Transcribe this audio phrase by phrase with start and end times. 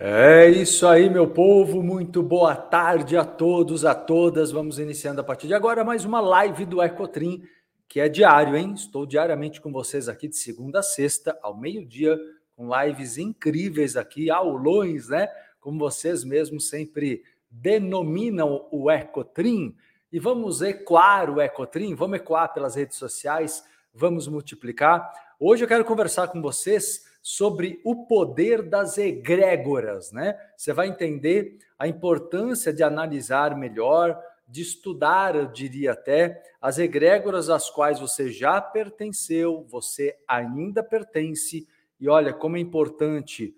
[0.00, 1.82] É isso aí, meu povo.
[1.82, 4.52] Muito boa tarde a todos, a todas.
[4.52, 7.42] Vamos iniciando a partir de agora mais uma live do Ecotrim,
[7.88, 8.74] que é diário, hein?
[8.76, 12.16] Estou diariamente com vocês aqui de segunda a sexta, ao meio-dia,
[12.54, 15.28] com lives incríveis aqui, aulões, né?
[15.58, 19.74] Como vocês mesmos sempre denominam o Ecotrim.
[20.12, 25.10] E vamos ecoar o Ecotrim, vamos ecoar pelas redes sociais, vamos multiplicar.
[25.40, 30.34] Hoje eu quero conversar com vocês sobre o poder das egrégoras, né?
[30.56, 37.50] Você vai entender a importância de analisar melhor, de estudar, eu diria até, as egrégoras
[37.50, 41.68] às quais você já pertenceu, você ainda pertence,
[42.00, 43.54] e olha como é importante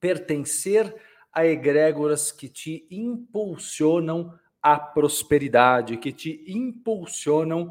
[0.00, 0.96] pertencer
[1.30, 4.32] a egrégoras que te impulsionam
[4.62, 7.70] à prosperidade, que te impulsionam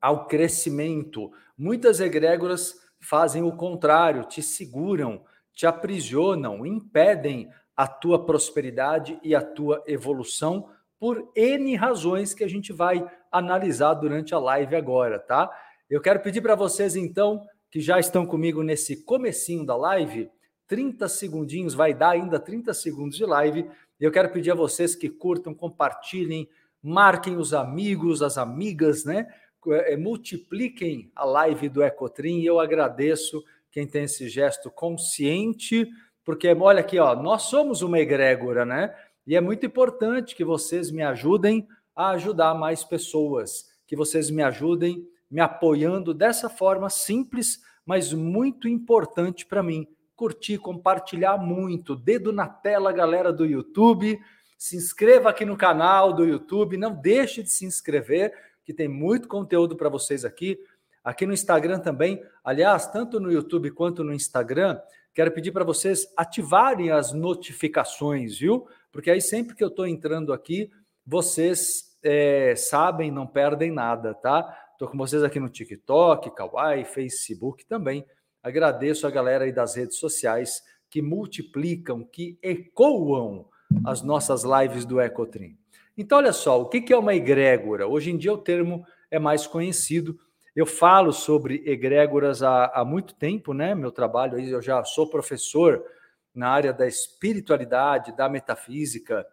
[0.00, 1.32] ao crescimento.
[1.58, 9.40] Muitas egrégoras fazem o contrário, te seguram, te aprisionam, impedem a tua prosperidade e a
[9.40, 15.50] tua evolução por N razões que a gente vai analisar durante a live agora, tá?
[15.88, 20.30] Eu quero pedir para vocês então que já estão comigo nesse comecinho da live,
[20.66, 23.70] 30 segundinhos, vai dar ainda 30 segundos de live.
[23.98, 26.48] Eu quero pedir a vocês que curtam, compartilhem,
[26.82, 29.26] marquem os amigos, as amigas, né?
[29.66, 35.88] É, multipliquem a live do Ecotrim eu agradeço quem tem esse gesto consciente,
[36.24, 38.94] porque olha aqui, ó, nós somos uma egrégora, né?
[39.26, 44.42] E é muito importante que vocês me ajudem a ajudar mais pessoas, que vocês me
[44.42, 49.86] ajudem me apoiando dessa forma simples, mas muito importante para mim.
[50.16, 54.18] Curtir, compartilhar muito, dedo na tela, galera do YouTube.
[54.56, 58.32] Se inscreva aqui no canal do YouTube, não deixe de se inscrever
[58.68, 60.60] que tem muito conteúdo para vocês aqui.
[61.02, 62.22] Aqui no Instagram também.
[62.44, 64.78] Aliás, tanto no YouTube quanto no Instagram,
[65.14, 68.68] quero pedir para vocês ativarem as notificações, viu?
[68.92, 70.70] Porque aí sempre que eu estou entrando aqui,
[71.06, 74.54] vocês é, sabem, não perdem nada, tá?
[74.72, 78.04] Estou com vocês aqui no TikTok, Kawaii, Facebook também.
[78.42, 83.46] Agradeço a galera aí das redes sociais que multiplicam, que ecoam
[83.86, 85.56] as nossas lives do Ecotrim.
[85.98, 87.88] Então, olha só, o que é uma egrégora?
[87.88, 90.16] Hoje em dia o termo é mais conhecido.
[90.54, 93.74] Eu falo sobre egrégoras há, há muito tempo, né?
[93.74, 95.84] Meu trabalho, eu já sou professor
[96.32, 99.26] na área da espiritualidade, da metafísica,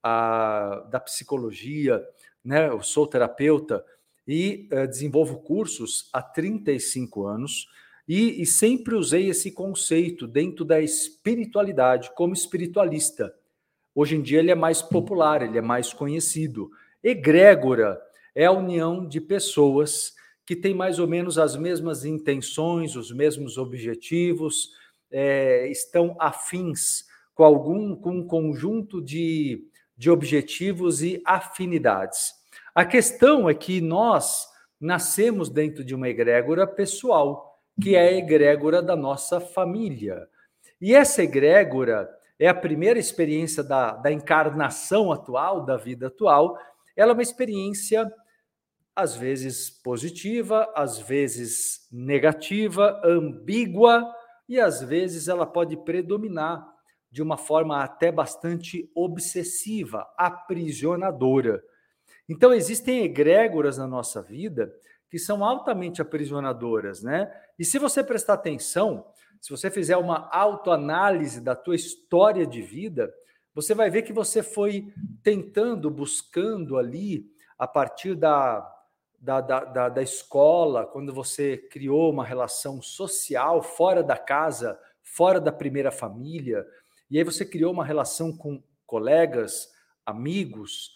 [0.00, 2.00] a, da psicologia,
[2.44, 2.68] né?
[2.68, 3.84] Eu sou terapeuta
[4.26, 7.66] e uh, desenvolvo cursos há 35 anos
[8.06, 13.34] e, e sempre usei esse conceito dentro da espiritualidade como espiritualista.
[13.94, 16.70] Hoje em dia ele é mais popular, ele é mais conhecido.
[17.02, 18.00] Egrégora
[18.34, 20.14] é a união de pessoas
[20.46, 24.70] que têm mais ou menos as mesmas intenções, os mesmos objetivos,
[25.10, 27.04] é, estão afins
[27.34, 29.66] com algum com um conjunto de,
[29.96, 32.32] de objetivos e afinidades.
[32.74, 34.46] A questão é que nós
[34.80, 40.26] nascemos dentro de uma egrégora pessoal, que é a egrégora da nossa família.
[40.80, 42.08] E essa egrégora
[42.42, 46.58] é a primeira experiência da, da encarnação atual, da vida atual,
[46.96, 48.12] ela é uma experiência
[48.96, 54.12] às vezes positiva, às vezes negativa, ambígua
[54.48, 56.66] e às vezes ela pode predominar
[57.12, 61.62] de uma forma até bastante obsessiva, aprisionadora.
[62.28, 64.74] Então existem egrégoras na nossa vida
[65.08, 67.32] que são altamente aprisionadoras, né?
[67.56, 69.06] E se você prestar atenção,
[69.42, 73.12] se você fizer uma autoanálise da tua história de vida,
[73.52, 78.60] você vai ver que você foi tentando, buscando ali, a partir da,
[79.18, 85.50] da, da, da, escola, quando você criou uma relação social fora da casa, fora da
[85.50, 86.64] primeira família,
[87.10, 89.72] e aí você criou uma relação com colegas,
[90.06, 90.92] amigos,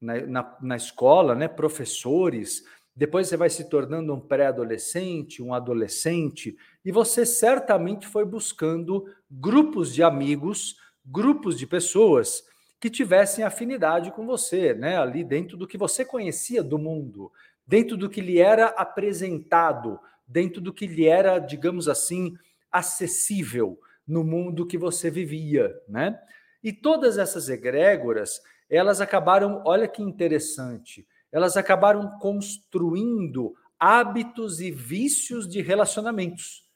[0.00, 2.64] na, na, na escola, né, professores,
[3.00, 6.54] depois você vai se tornando um pré-adolescente, um adolescente,
[6.84, 12.44] e você certamente foi buscando grupos de amigos, grupos de pessoas
[12.78, 14.98] que tivessem afinidade com você, né?
[14.98, 17.32] Ali dentro do que você conhecia do mundo,
[17.66, 19.98] dentro do que lhe era apresentado,
[20.28, 22.36] dentro do que lhe era, digamos assim,
[22.70, 26.20] acessível no mundo que você vivia, né?
[26.62, 35.48] E todas essas egrégoras, elas acabaram, olha que interessante, elas acabaram construindo hábitos e vícios
[35.48, 36.68] de relacionamentos.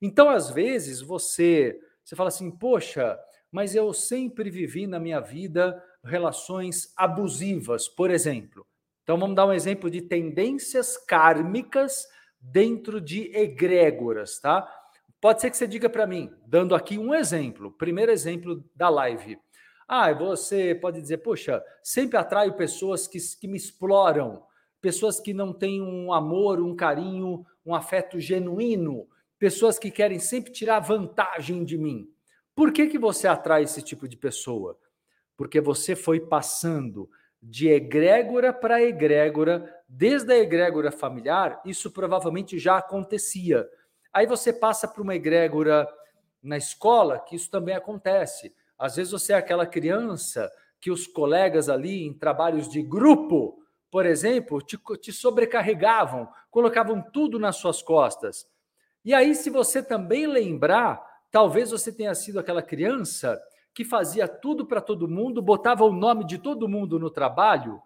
[0.00, 3.18] Então, às vezes, você, você fala assim, poxa,
[3.50, 8.66] mas eu sempre vivi na minha vida relações abusivas, por exemplo.
[9.02, 12.06] Então, vamos dar um exemplo de tendências kármicas
[12.40, 14.68] dentro de egrégoras, tá?
[15.20, 19.38] Pode ser que você diga para mim, dando aqui um exemplo, primeiro exemplo da live.
[19.86, 24.42] Ah, você pode dizer, poxa, sempre atraio pessoas que, que me exploram,
[24.80, 29.06] pessoas que não têm um amor, um carinho, um afeto genuíno,
[29.38, 32.08] pessoas que querem sempre tirar vantagem de mim.
[32.54, 34.78] Por que, que você atrai esse tipo de pessoa?
[35.36, 37.10] Porque você foi passando
[37.42, 43.68] de egrégora para egrégora, desde a egrégora familiar, isso provavelmente já acontecia.
[44.12, 45.86] Aí você passa para uma egrégora
[46.42, 48.54] na escola, que isso também acontece.
[48.78, 50.50] Às vezes você é aquela criança
[50.80, 57.38] que os colegas ali em trabalhos de grupo, por exemplo, te, te sobrecarregavam, colocavam tudo
[57.38, 58.46] nas suas costas.
[59.04, 63.40] E aí, se você também lembrar, talvez você tenha sido aquela criança
[63.74, 67.82] que fazia tudo para todo mundo, botava o nome de todo mundo no trabalho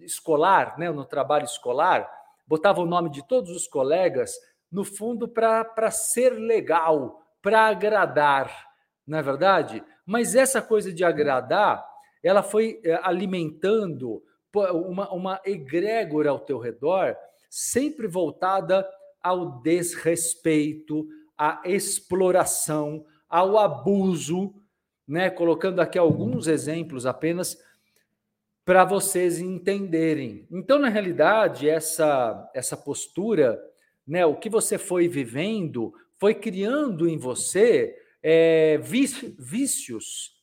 [0.00, 2.10] escolar, né, no trabalho escolar,
[2.46, 4.34] botava o nome de todos os colegas,
[4.70, 8.69] no fundo, para ser legal, para agradar,
[9.10, 9.82] não é verdade?
[10.06, 11.84] Mas essa coisa de agradar,
[12.22, 14.22] ela foi eh, alimentando
[14.54, 17.16] uma, uma egrégora ao teu redor,
[17.48, 18.88] sempre voltada
[19.22, 24.54] ao desrespeito, à exploração, ao abuso,
[25.06, 25.30] né?
[25.30, 27.58] Colocando aqui alguns exemplos apenas
[28.64, 30.46] para vocês entenderem.
[30.50, 33.60] Então, na realidade, essa essa postura
[34.10, 34.26] né?
[34.26, 40.34] O que você foi vivendo foi criando em você é, vícios,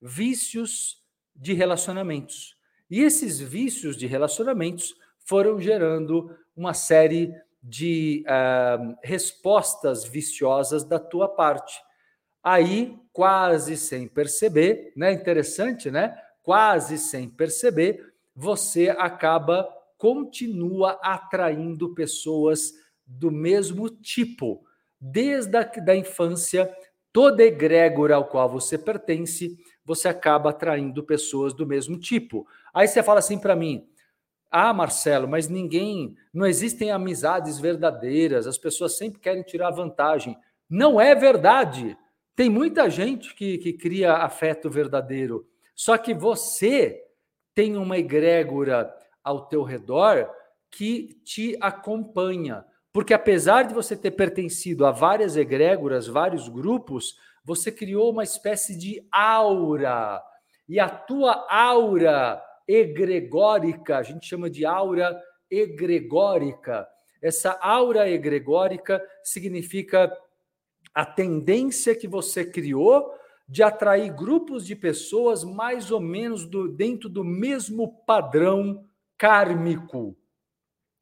[0.00, 1.02] vícios
[1.34, 2.56] de relacionamentos.
[2.90, 11.28] E esses vícios de relacionamentos foram gerando uma série de uh, respostas viciosas da tua
[11.28, 11.74] parte.
[12.42, 15.12] Aí, quase sem perceber, né?
[15.12, 16.14] Interessante, né?
[16.42, 22.74] Quase sem perceber, você acaba, continua atraindo pessoas
[23.06, 24.62] do mesmo tipo.
[25.00, 26.70] Desde a da infância,
[27.14, 32.44] toda egrégora ao qual você pertence, você acaba atraindo pessoas do mesmo tipo.
[32.74, 33.88] Aí você fala assim para mim:
[34.50, 40.36] ah, Marcelo, mas ninguém, não existem amizades verdadeiras, as pessoas sempre querem tirar vantagem.
[40.68, 41.96] Não é verdade.
[42.34, 45.46] Tem muita gente que, que cria afeto verdadeiro.
[45.72, 47.00] Só que você
[47.54, 50.28] tem uma egrégora ao teu redor
[50.68, 52.64] que te acompanha.
[52.94, 58.78] Porque apesar de você ter pertencido a várias egrégoras, vários grupos, você criou uma espécie
[58.78, 60.22] de aura.
[60.68, 65.20] E a tua aura egregórica, a gente chama de aura
[65.50, 66.86] egregórica.
[67.20, 70.16] Essa aura egregórica significa
[70.94, 73.12] a tendência que você criou
[73.48, 78.88] de atrair grupos de pessoas mais ou menos do, dentro do mesmo padrão
[79.18, 80.16] kármico,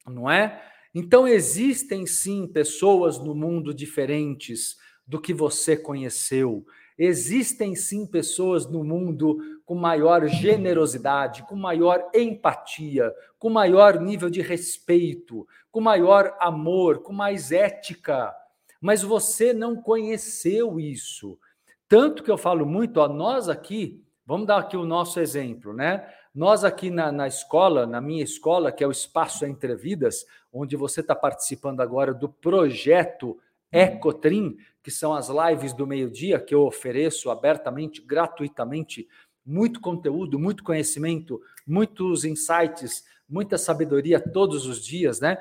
[0.07, 0.72] não é?
[0.93, 6.65] Então, existem sim pessoas no mundo diferentes do que você conheceu.
[6.97, 14.41] Existem sim pessoas no mundo com maior generosidade, com maior empatia, com maior nível de
[14.41, 18.33] respeito, com maior amor, com mais ética.
[18.79, 21.39] Mas você não conheceu isso.
[21.87, 26.07] Tanto que eu falo muito, ó, nós aqui, vamos dar aqui o nosso exemplo, né?
[26.33, 30.75] Nós aqui na, na escola, na minha escola, que é o Espaço Entre Vidas, onde
[30.75, 33.39] você está participando agora do projeto
[33.71, 39.07] Ecotrim, que são as lives do meio-dia que eu ofereço abertamente, gratuitamente,
[39.45, 45.37] muito conteúdo, muito conhecimento, muitos insights, muita sabedoria todos os dias, né?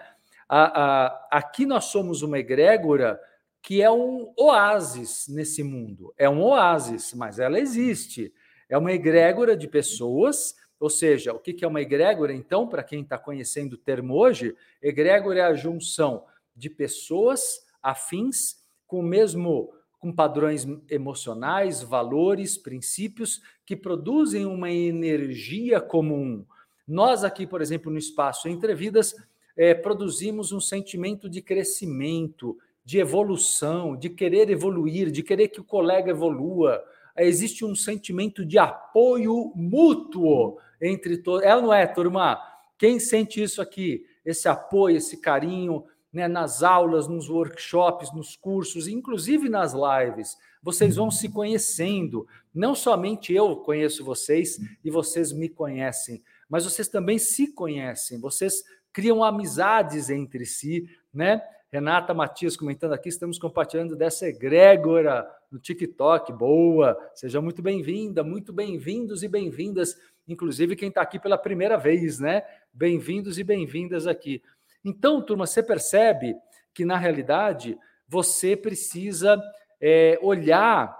[1.30, 3.18] Aqui nós somos uma egrégora
[3.62, 6.12] que é um oásis nesse mundo.
[6.18, 8.34] É um oásis, mas ela existe.
[8.68, 13.02] É uma egrégora de pessoas ou seja, o que é uma egrégora, então, para quem
[13.02, 14.52] está conhecendo o termo hoje?
[14.82, 16.24] Egrégora é a junção
[16.56, 25.80] de pessoas afins com o mesmo com padrões emocionais, valores, princípios que produzem uma energia
[25.80, 26.44] comum.
[26.88, 29.14] Nós aqui, por exemplo, no espaço Entre Vidas,
[29.56, 35.64] é, produzimos um sentimento de crescimento, de evolução, de querer evoluir, de querer que o
[35.64, 36.82] colega evolua.
[37.16, 41.44] Existe um sentimento de apoio mútuo entre todos.
[41.44, 42.40] É ou não é, turma?
[42.78, 44.04] Quem sente isso aqui?
[44.24, 50.36] Esse apoio, esse carinho né, nas aulas, nos workshops, nos cursos, inclusive nas lives.
[50.62, 52.26] Vocês vão se conhecendo.
[52.54, 58.20] Não somente eu conheço vocês e vocês me conhecem, mas vocês também se conhecem.
[58.20, 61.42] Vocês criam amizades entre si, né?
[61.72, 66.30] Renata Matias comentando aqui, estamos compartilhando dessa egrégora no TikTok.
[66.30, 66.98] Boa!
[67.14, 69.96] Seja muito bem-vinda, muito bem-vindos e bem-vindas
[70.28, 72.42] inclusive quem está aqui pela primeira vez, né?
[72.74, 74.42] Bem-vindos e bem-vindas aqui.
[74.84, 76.36] Então, turma, você percebe
[76.74, 79.42] que, na realidade, você precisa
[79.80, 80.94] é, olhar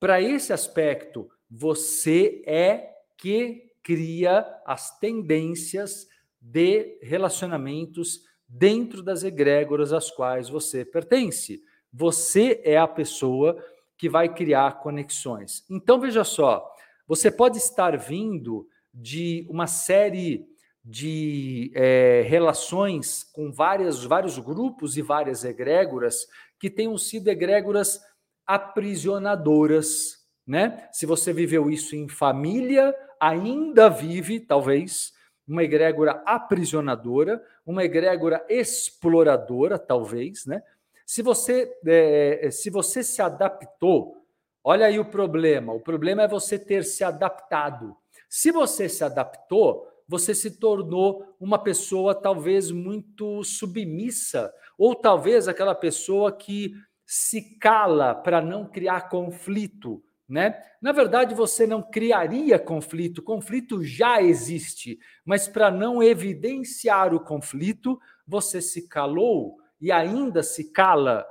[0.00, 1.30] para esse aspecto.
[1.50, 6.08] Você é que cria as tendências
[6.40, 11.62] de relacionamentos dentro das egrégoras às quais você pertence.
[11.92, 13.62] Você é a pessoa
[13.96, 15.64] que vai criar conexões.
[15.68, 16.72] Então, veja só,
[17.06, 20.46] você pode estar vindo de uma série
[20.84, 26.26] de é, relações com várias, vários grupos e várias egrégoras
[26.58, 28.00] que tenham sido egrégoras
[28.46, 30.88] aprisionadoras, né?
[30.92, 35.12] Se você viveu isso em família, ainda vive, talvez,
[35.48, 40.62] uma egrégora aprisionadora, uma egrégora exploradora, talvez, né?
[41.06, 44.26] Se você, é, se você se adaptou,
[44.62, 45.72] olha aí o problema.
[45.72, 47.96] O problema é você ter se adaptado.
[48.28, 55.74] Se você se adaptou, você se tornou uma pessoa talvez muito submissa, ou talvez aquela
[55.74, 56.74] pessoa que
[57.06, 60.60] se cala para não criar conflito, né?
[60.80, 67.98] Na verdade, você não criaria conflito, conflito já existe, mas para não evidenciar o conflito,
[68.26, 71.26] você se calou e ainda se cala.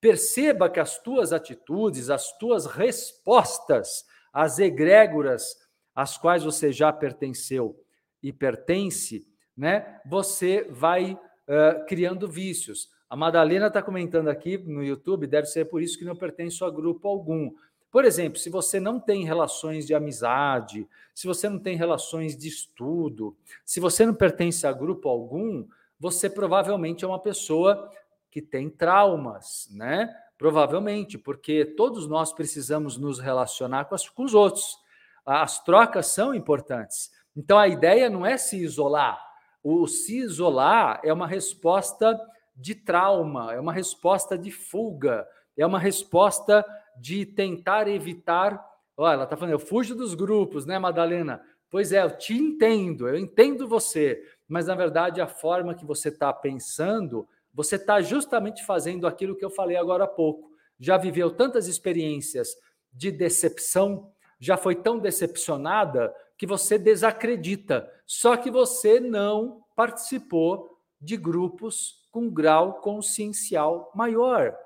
[0.00, 5.56] Perceba que as tuas atitudes, as tuas respostas às egrégoras
[5.94, 7.76] às quais você já pertenceu
[8.22, 9.26] e pertence,
[9.56, 10.00] né?
[10.06, 12.88] Você vai uh, criando vícios.
[13.08, 16.70] A Madalena está comentando aqui no YouTube, deve ser por isso que não pertence a
[16.70, 17.52] grupo algum.
[17.90, 22.48] Por exemplo, se você não tem relações de amizade, se você não tem relações de
[22.48, 25.66] estudo, se você não pertence a grupo algum,
[25.98, 27.90] você provavelmente é uma pessoa
[28.30, 30.14] que tem traumas, né?
[30.38, 34.78] Provavelmente, porque todos nós precisamos nos relacionar com, as, com os outros.
[35.26, 37.10] As trocas são importantes.
[37.36, 39.20] Então a ideia não é se isolar.
[39.62, 42.18] O se isolar é uma resposta
[42.56, 46.64] de trauma, é uma resposta de fuga, é uma resposta
[47.00, 48.62] de tentar evitar.
[48.96, 51.42] Olha, ela está falando, eu fujo dos grupos, né, Madalena?
[51.70, 56.08] Pois é, eu te entendo, eu entendo você, mas na verdade a forma que você
[56.08, 60.50] está pensando, você está justamente fazendo aquilo que eu falei agora há pouco.
[60.78, 62.56] Já viveu tantas experiências
[62.92, 67.90] de decepção, já foi tão decepcionada que você desacredita.
[68.06, 74.56] Só que você não participou de grupos com grau consciencial maior.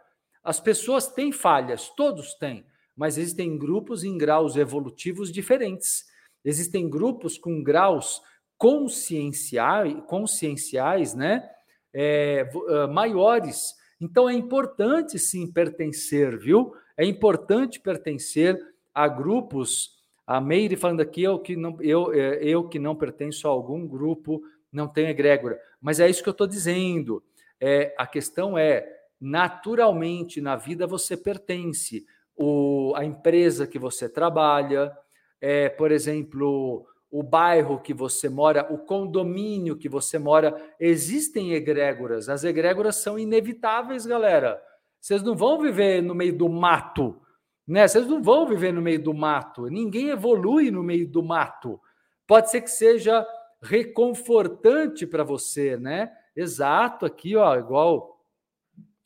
[0.45, 6.05] As pessoas têm falhas, todos têm, mas existem grupos em graus evolutivos diferentes.
[6.45, 8.21] Existem grupos com graus
[8.59, 11.49] conscienciais, conscienciais né,
[11.93, 13.75] é, uh, maiores.
[13.99, 16.75] Então é importante sim pertencer, viu?
[16.97, 18.61] É importante pertencer
[18.93, 19.95] a grupos.
[20.27, 23.87] A Meire falando aqui, eu que não, eu, é, eu que não pertenço a algum
[23.87, 25.59] grupo, não tenho egrégora.
[25.81, 27.23] Mas é isso que eu estou dizendo.
[27.61, 32.05] É, a questão é naturalmente na vida você pertence.
[32.37, 34.93] O, a empresa que você trabalha,
[35.41, 42.29] é, por exemplo, o bairro que você mora, o condomínio que você mora, existem egrégoras.
[42.29, 44.61] As egrégoras são inevitáveis, galera.
[45.01, 47.17] Vocês não vão viver no meio do mato,
[47.69, 47.87] né?
[47.87, 49.67] Vocês não vão viver no meio do mato.
[49.67, 51.81] Ninguém evolui no meio do mato.
[52.27, 53.25] Pode ser que seja
[53.63, 56.11] reconfortante para você, né?
[56.35, 58.14] Exato, aqui, ó, igual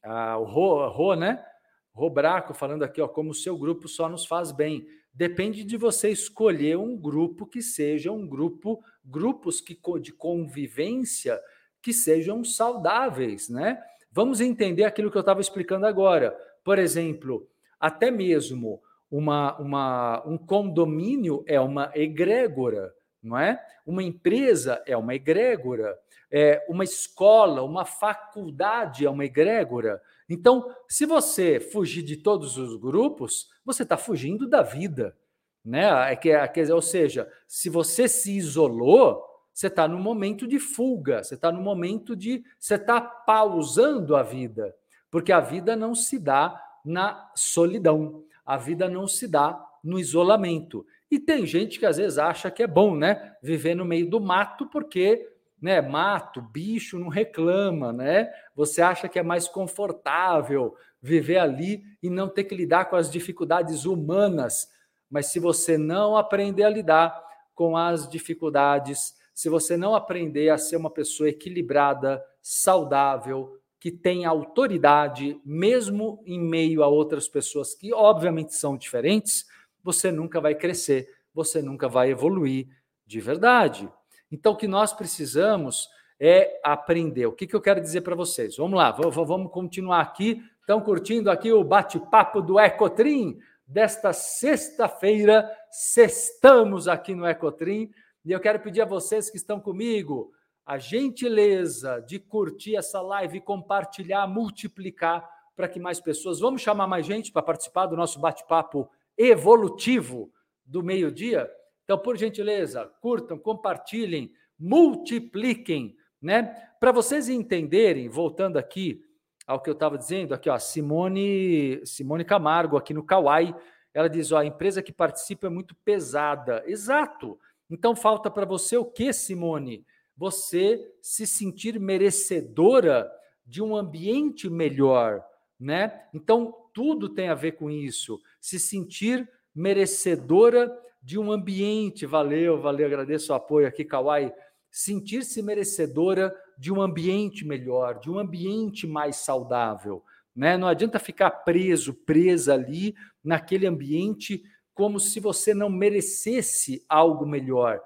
[0.04, 1.44] ah, o Rô, Rô, né?
[1.92, 4.86] Rô Braco falando aqui, ó, como o seu grupo só nos faz bem.
[5.12, 11.40] Depende de você escolher um grupo que seja um grupo, grupos que, de convivência
[11.82, 13.82] que sejam saudáveis, né?
[14.12, 16.36] Vamos entender aquilo que eu estava explicando agora.
[16.62, 17.48] Por exemplo,
[17.80, 23.60] até mesmo uma, uma, um condomínio é uma egrégora, não é?
[23.86, 25.98] Uma empresa é uma egrégora
[26.30, 30.00] é, uma escola, uma faculdade é uma egrégora.
[30.28, 35.16] Então, se você fugir de todos os grupos, você está fugindo da vida.
[35.64, 36.12] Né?
[36.12, 41.22] É que, é, ou seja, se você se isolou, você está no momento de fuga,
[41.22, 42.44] você está no momento de.
[42.58, 44.74] Você está pausando a vida,
[45.10, 50.86] porque a vida não se dá na solidão, a vida não se dá no isolamento.
[51.10, 53.34] E tem gente que às vezes acha que é bom, né?
[53.42, 55.26] Viver no meio do mato, porque
[55.60, 55.80] né?
[55.80, 58.30] Mato, bicho não reclama, né?
[58.54, 63.10] Você acha que é mais confortável viver ali e não ter que lidar com as
[63.10, 64.68] dificuldades humanas.
[65.10, 67.22] Mas se você não aprender a lidar
[67.54, 74.24] com as dificuldades, se você não aprender a ser uma pessoa equilibrada, saudável, que tem
[74.24, 79.46] autoridade, mesmo em meio a outras pessoas que obviamente são diferentes,
[79.82, 82.68] você nunca vai crescer, você nunca vai evoluir
[83.06, 83.88] de verdade.
[84.30, 85.88] Então, o que nós precisamos
[86.20, 87.26] é aprender.
[87.26, 88.56] O que, que eu quero dizer para vocês?
[88.56, 90.42] Vamos lá, vamos continuar aqui.
[90.60, 95.50] Estão curtindo aqui o bate-papo do Ecotrim desta sexta-feira?
[95.70, 97.90] Sextamos aqui no Ecotrim
[98.24, 100.32] e eu quero pedir a vocês que estão comigo
[100.66, 106.40] a gentileza de curtir essa live, compartilhar, multiplicar para que mais pessoas.
[106.40, 110.30] Vamos chamar mais gente para participar do nosso bate-papo evolutivo
[110.64, 111.50] do meio-dia?
[111.88, 114.30] Então, por gentileza, curtam, compartilhem,
[114.60, 116.42] multipliquem, né?
[116.78, 119.02] Para vocês entenderem, voltando aqui
[119.46, 123.56] ao que eu estava dizendo, aqui, ó, Simone, Simone Camargo, aqui no Kauai,
[123.94, 126.62] ela diz: ó, a empresa que participa é muito pesada.
[126.66, 127.40] Exato.
[127.70, 129.86] Então falta para você o que, Simone?
[130.14, 133.10] Você se sentir merecedora
[133.46, 135.24] de um ambiente melhor,
[135.58, 136.02] né?
[136.12, 138.20] Então tudo tem a ver com isso.
[138.38, 140.70] Se sentir merecedora
[141.08, 142.04] de um ambiente.
[142.04, 144.30] Valeu, valeu, agradeço o apoio aqui, Kauai.
[144.70, 150.04] Sentir-se merecedora de um ambiente melhor, de um ambiente mais saudável.
[150.36, 150.58] Né?
[150.58, 154.42] Não adianta ficar preso, presa ali naquele ambiente
[154.74, 157.80] como se você não merecesse algo melhor.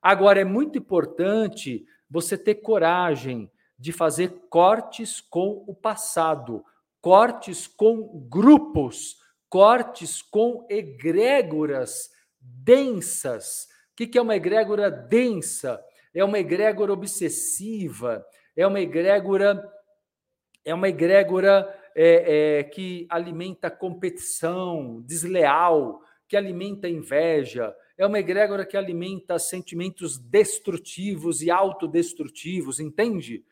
[0.00, 6.64] Agora, é muito importante você ter coragem de fazer cortes com o passado,
[7.00, 9.16] cortes com grupos,
[9.48, 12.16] cortes com egrégoras
[12.64, 13.68] densas.
[13.92, 15.82] O que é uma egrégora densa?
[16.14, 18.26] é uma egrégora obsessiva,
[18.56, 19.62] é uma egrégora,
[20.64, 28.64] é uma egrégora é, é, que alimenta competição desleal, que alimenta inveja, é uma egrégora
[28.64, 33.44] que alimenta sentimentos destrutivos e autodestrutivos, entende?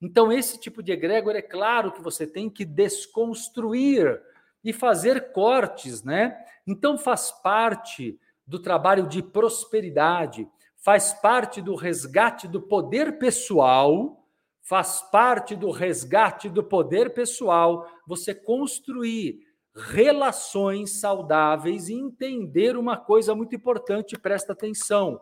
[0.00, 4.20] Então, esse tipo de egrégora, é claro que você tem que desconstruir
[4.64, 6.36] e fazer cortes, né?
[6.66, 14.26] Então, faz parte do trabalho de prosperidade, faz parte do resgate do poder pessoal,
[14.60, 19.40] faz parte do resgate do poder pessoal você construir
[19.74, 25.20] relações saudáveis e entender uma coisa muito importante, presta atenção.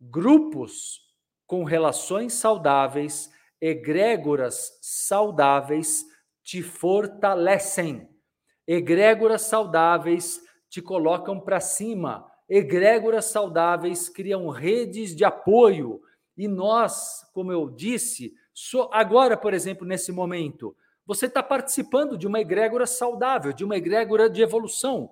[0.00, 1.00] Grupos
[1.46, 6.04] com relações saudáveis, egrégoras saudáveis
[6.42, 8.08] te fortalecem.
[8.66, 10.40] Egrégoras saudáveis
[10.76, 16.02] te colocam para cima egrégoras saudáveis criam redes de apoio.
[16.36, 18.34] E nós, como eu disse,
[18.92, 24.28] agora, por exemplo, nesse momento, você está participando de uma egrégora saudável, de uma egrégora
[24.28, 25.10] de evolução.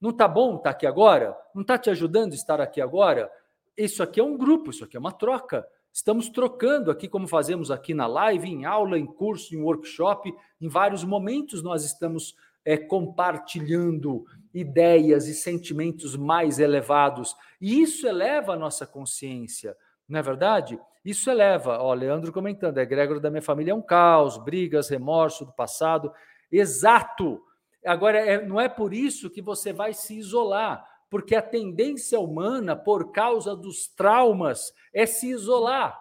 [0.00, 1.36] Não está bom estar tá aqui agora?
[1.54, 3.30] Não está te ajudando estar aqui agora?
[3.76, 5.64] Isso aqui é um grupo, isso aqui é uma troca.
[5.92, 10.34] Estamos trocando aqui, como fazemos aqui na live, em aula, em curso, em workshop.
[10.60, 14.24] Em vários momentos nós estamos é, compartilhando
[14.54, 17.36] ideias e sentimentos mais elevados.
[17.60, 19.76] E isso eleva a nossa consciência,
[20.08, 20.78] não é verdade?
[21.04, 21.78] Isso eleva.
[21.80, 26.12] Ó, Leandro comentando, a egrégora da minha família é um caos, brigas, remorso do passado.
[26.50, 27.42] Exato!
[27.84, 32.74] Agora, é, não é por isso que você vai se isolar, porque a tendência humana,
[32.74, 36.00] por causa dos traumas, é se isolar.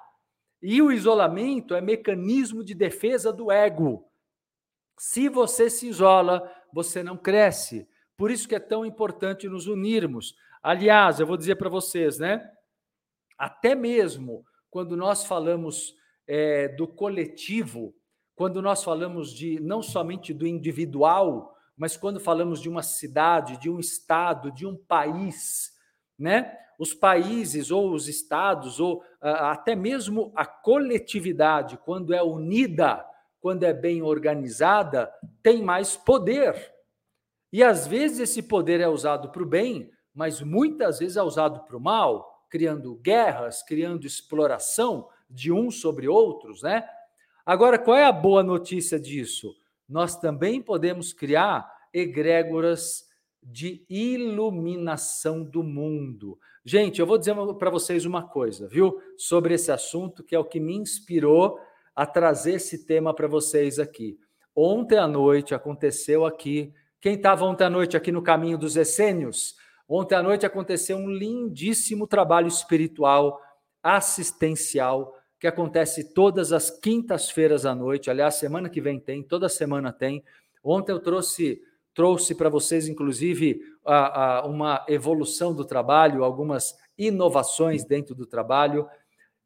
[0.61, 4.07] E o isolamento é mecanismo de defesa do ego.
[4.97, 7.85] Se você se isola, você não cresce.
[8.23, 10.33] Por isso que é tão importante nos unirmos.
[10.63, 12.49] Aliás, eu vou dizer para vocês, né?
[13.37, 15.93] Até mesmo quando nós falamos
[16.25, 17.93] é, do coletivo,
[18.33, 23.69] quando nós falamos de não somente do individual, mas quando falamos de uma cidade, de
[23.69, 25.73] um estado, de um país,
[26.17, 26.57] né?
[26.79, 33.05] Os países ou os estados ou até mesmo a coletividade, quando é unida,
[33.41, 36.72] quando é bem organizada, tem mais poder.
[37.53, 41.63] E às vezes esse poder é usado para o bem, mas muitas vezes é usado
[41.65, 46.83] para o mal, criando guerras, criando exploração de uns sobre outros, né?
[47.45, 49.53] Agora, qual é a boa notícia disso?
[49.87, 53.03] Nós também podemos criar egrégoras
[53.39, 56.39] de iluminação do mundo.
[56.65, 58.99] Gente, eu vou dizer para vocês uma coisa, viu?
[59.15, 61.59] Sobre esse assunto, que é o que me inspirou
[61.95, 64.17] a trazer esse tema para vocês aqui.
[64.55, 69.57] Ontem à noite aconteceu aqui quem estava ontem à noite aqui no caminho dos essênios?
[69.89, 73.41] Ontem à noite aconteceu um lindíssimo trabalho espiritual,
[73.83, 78.09] assistencial, que acontece todas as quintas-feiras à noite.
[78.09, 80.23] Aliás, semana que vem tem, toda semana tem.
[80.63, 81.61] Ontem eu trouxe
[81.93, 88.87] trouxe para vocês, inclusive, a, a, uma evolução do trabalho, algumas inovações dentro do trabalho.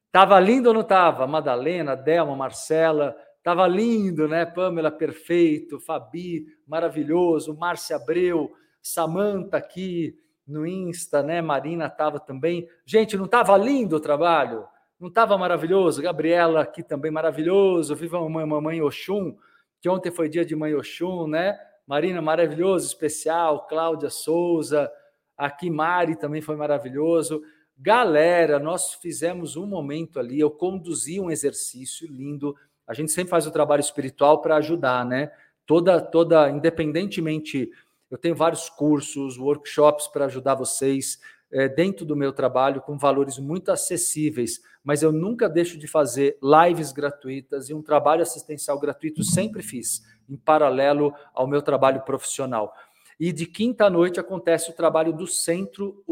[0.05, 1.25] Estava lindo ou não estava?
[1.25, 4.45] Madalena, Delma, Marcela, Tava lindo, né?
[4.45, 5.79] Pamela, perfeito.
[5.79, 7.55] Fabi, maravilhoso.
[7.55, 11.41] Márcia Abreu, Samanta aqui no Insta, né?
[11.41, 12.67] Marina tava também.
[12.85, 14.65] Gente, não tava lindo o trabalho?
[14.99, 16.01] Não tava maravilhoso?
[16.01, 17.95] Gabriela aqui também maravilhoso.
[17.95, 19.37] Viva mamãe, mamãe Oxum.
[19.79, 21.57] que ontem foi dia de Mãe Oxum, né?
[21.87, 23.65] Marina, maravilhoso, especial.
[23.65, 24.91] Cláudia Souza,
[25.37, 27.41] aqui Mari também foi maravilhoso.
[27.79, 32.55] Galera, nós fizemos um momento ali, eu conduzi um exercício lindo.
[32.87, 35.31] A gente sempre faz o trabalho espiritual para ajudar, né?
[35.65, 37.69] Toda, toda, independentemente,
[38.09, 41.19] eu tenho vários cursos, workshops para ajudar vocês
[41.51, 46.37] é, dentro do meu trabalho com valores muito acessíveis, mas eu nunca deixo de fazer
[46.41, 52.73] lives gratuitas e um trabalho assistencial gratuito sempre fiz, em paralelo ao meu trabalho profissional.
[53.19, 56.03] E de quinta à noite acontece o trabalho do Centro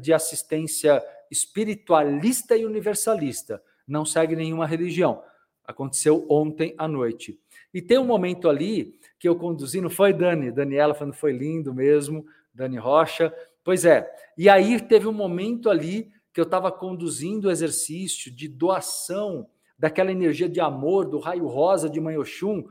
[0.00, 3.62] de Assistência Espiritualista e Universalista.
[3.88, 5.22] Não segue nenhuma religião.
[5.64, 7.38] Aconteceu ontem à noite.
[7.72, 10.50] E tem um momento ali que eu conduzi, não foi Dani?
[10.50, 13.32] Daniela falando foi lindo mesmo, Dani Rocha.
[13.64, 14.10] Pois é.
[14.36, 19.46] E aí teve um momento ali que eu estava conduzindo o exercício de doação
[19.78, 22.64] daquela energia de amor do raio rosa de Manhoshun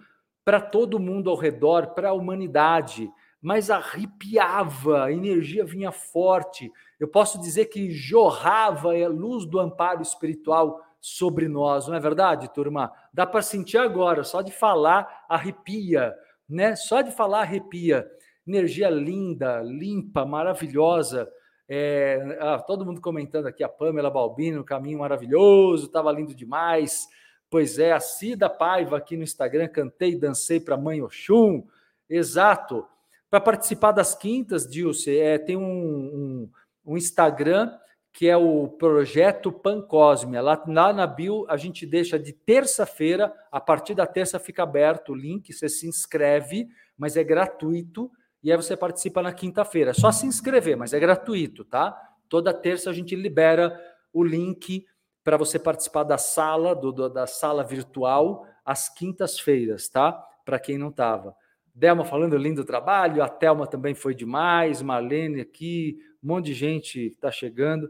[0.44, 3.10] para todo mundo ao redor, para a humanidade.
[3.42, 6.72] Mas arrepiava, a energia vinha forte.
[7.00, 12.54] Eu posso dizer que jorrava a luz do amparo espiritual sobre nós, não é verdade,
[12.54, 12.94] turma?
[13.12, 16.16] Dá para sentir agora, só de falar arrepia,
[16.48, 16.76] né?
[16.76, 18.08] Só de falar arrepia
[18.46, 21.30] energia linda, limpa, maravilhosa.
[21.68, 27.08] É, ah, todo mundo comentando aqui, a Pamela Balbino, caminho maravilhoso, estava lindo demais.
[27.50, 31.66] Pois é, a Cida Paiva aqui no Instagram, cantei, dancei para Mãe Oxum.
[32.10, 32.86] Exato.
[33.30, 36.50] Para participar das quintas, Dilce, é, tem um, um,
[36.86, 37.72] um, Instagram
[38.14, 40.42] que é o Projeto Pancósmia.
[40.42, 45.14] Lá, lá na bio a gente deixa de terça-feira, a partir da terça fica aberto
[45.14, 48.12] o link, você se inscreve, mas é gratuito
[48.44, 49.92] e aí você participa na quinta-feira.
[49.92, 51.98] É só se inscrever, mas é gratuito, tá?
[52.28, 53.80] Toda terça a gente libera
[54.12, 54.86] o link
[55.24, 60.12] para você participar da sala, do, do, da sala virtual, às quintas-feiras, tá?
[60.44, 61.36] Para quem não estava.
[61.74, 67.08] Delma falando lindo trabalho, a Thelma também foi demais, Marlene aqui, um monte de gente
[67.08, 67.90] está chegando.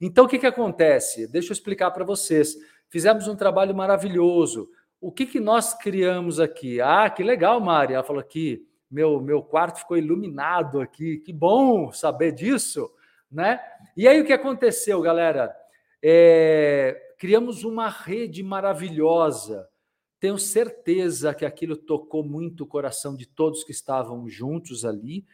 [0.00, 1.26] Então, o que, que acontece?
[1.26, 2.56] Deixa eu explicar para vocês.
[2.88, 4.68] Fizemos um trabalho maravilhoso.
[5.00, 6.80] O que, que nós criamos aqui?
[6.80, 7.94] Ah, que legal, Mari.
[7.94, 11.16] Ela falou aqui meu, meu quarto ficou iluminado aqui.
[11.16, 12.92] Que bom saber disso,
[13.30, 13.58] né?
[13.96, 15.50] E aí o que aconteceu, galera?
[16.02, 19.66] É, criamos uma rede maravilhosa.
[20.20, 25.24] Tenho certeza que aquilo tocou muito o coração de todos que estavam juntos ali.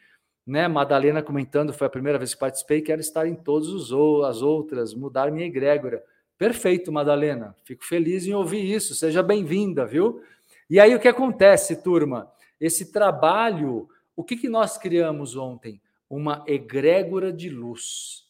[0.49, 0.67] Né?
[0.67, 5.31] Madalena comentando, foi a primeira vez que participei, quero estar em todas as outras, mudar
[5.31, 6.03] minha egrégora.
[6.39, 7.55] Perfeito, Madalena.
[7.65, 8.95] Fico feliz em ouvir isso.
[8.95, 10.23] Seja bem-vinda, viu?
[10.71, 12.33] E aí o que acontece, turma?
[12.59, 15.83] Esse trabalho, o que, que nós criamos ontem?
[16.09, 18.25] Uma egrégora de luz.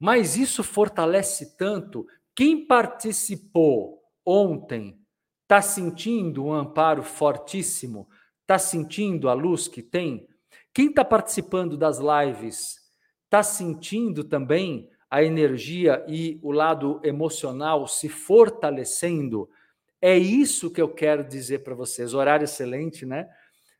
[0.00, 2.06] Mas isso fortalece tanto.
[2.34, 4.98] Quem participou ontem
[5.42, 8.08] está sentindo um amparo fortíssimo?
[8.40, 10.26] Está sentindo a luz que tem?
[10.74, 12.80] Quem está participando das lives
[13.24, 19.48] está sentindo também a energia e o lado emocional se fortalecendo?
[20.02, 22.12] É isso que eu quero dizer para vocês.
[22.12, 23.26] Horário excelente, né?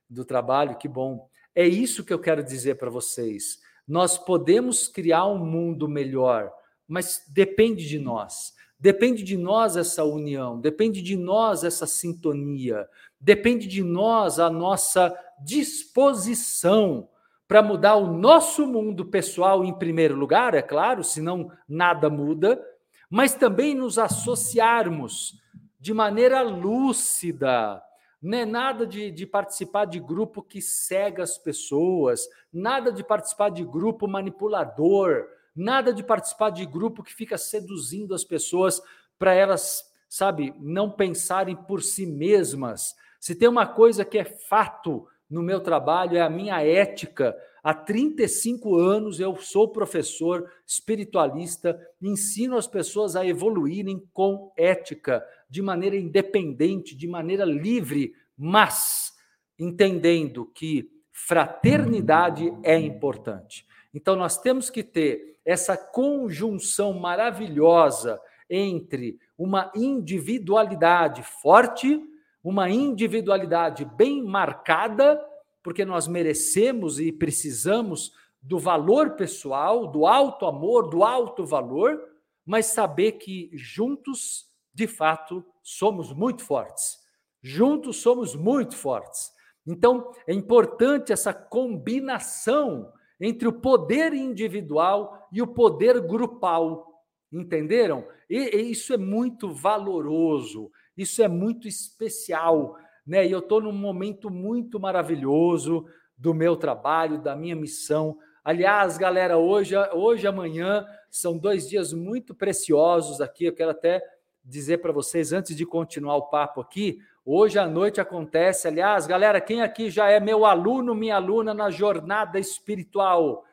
[0.09, 1.29] do trabalho, que bom.
[1.55, 3.59] É isso que eu quero dizer para vocês.
[3.87, 6.51] Nós podemos criar um mundo melhor,
[6.87, 8.55] mas depende de nós.
[8.79, 12.87] Depende de nós essa união, depende de nós essa sintonia,
[13.25, 17.09] depende de nós a nossa disposição
[17.49, 22.63] para mudar o nosso mundo pessoal em primeiro lugar, é claro, senão nada muda,
[23.09, 25.41] mas também nos associarmos
[25.81, 27.83] de maneira lúcida,
[28.21, 33.51] não é nada de, de participar de grupo que cega as pessoas, nada de participar
[33.51, 38.83] de grupo manipulador, nada de participar de grupo que fica seduzindo as pessoas
[39.19, 42.95] para elas, sabe, não pensarem por si mesmas.
[43.25, 47.35] Se tem uma coisa que é fato no meu trabalho, é a minha ética.
[47.63, 55.63] Há 35 anos eu sou professor espiritualista, ensino as pessoas a evoluírem com ética, de
[55.63, 59.15] maneira independente, de maneira livre, mas
[59.59, 63.65] entendendo que fraternidade é importante.
[63.95, 71.99] Então, nós temos que ter essa conjunção maravilhosa entre uma individualidade forte,
[72.45, 75.21] uma individualidade bem marcada,
[75.63, 81.99] porque nós merecemos e precisamos do valor pessoal, do alto amor, do alto valor,
[82.45, 86.99] mas saber que juntos de fato, somos muito fortes.
[87.41, 89.33] Juntos somos muito fortes.
[89.65, 96.94] Então, é importante essa combinação entre o poder individual e o poder grupal.
[97.39, 98.07] Entenderam?
[98.31, 102.77] E, e isso é muito valoroso, isso é muito especial.
[103.07, 103.27] né?
[103.27, 105.85] E eu estou num momento muito maravilhoso
[106.17, 108.17] do meu trabalho, da minha missão.
[108.45, 113.47] Aliás, galera, hoje, hoje amanhã são dois dias muito preciosos aqui.
[113.47, 114.03] Eu quero até
[114.45, 118.69] dizer para vocês, antes de continuar o papo aqui, hoje à noite acontece.
[118.69, 123.45] Aliás, galera, quem aqui já é meu aluno, minha aluna na jornada espiritual?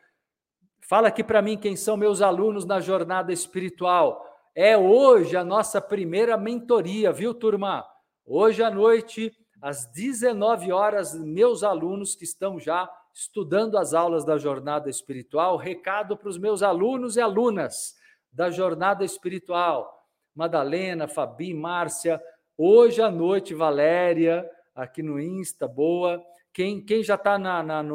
[0.92, 4.22] Fala aqui para mim quem são meus alunos na jornada espiritual.
[4.54, 7.82] É hoje a nossa primeira mentoria, viu, turma?
[8.26, 14.36] Hoje à noite, às 19 horas, meus alunos que estão já estudando as aulas da
[14.36, 17.94] jornada espiritual, recado para os meus alunos e alunas
[18.30, 19.90] da jornada espiritual.
[20.34, 22.22] Madalena, Fabi, Márcia,
[22.54, 26.22] hoje à noite, Valéria, aqui no Insta, boa.
[26.52, 27.38] Quem, quem já está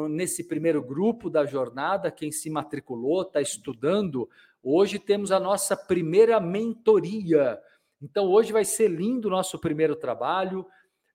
[0.08, 4.28] nesse primeiro grupo da jornada, quem se matriculou, está estudando,
[4.62, 7.60] hoje temos a nossa primeira mentoria.
[8.02, 10.66] Então, hoje vai ser lindo o nosso primeiro trabalho,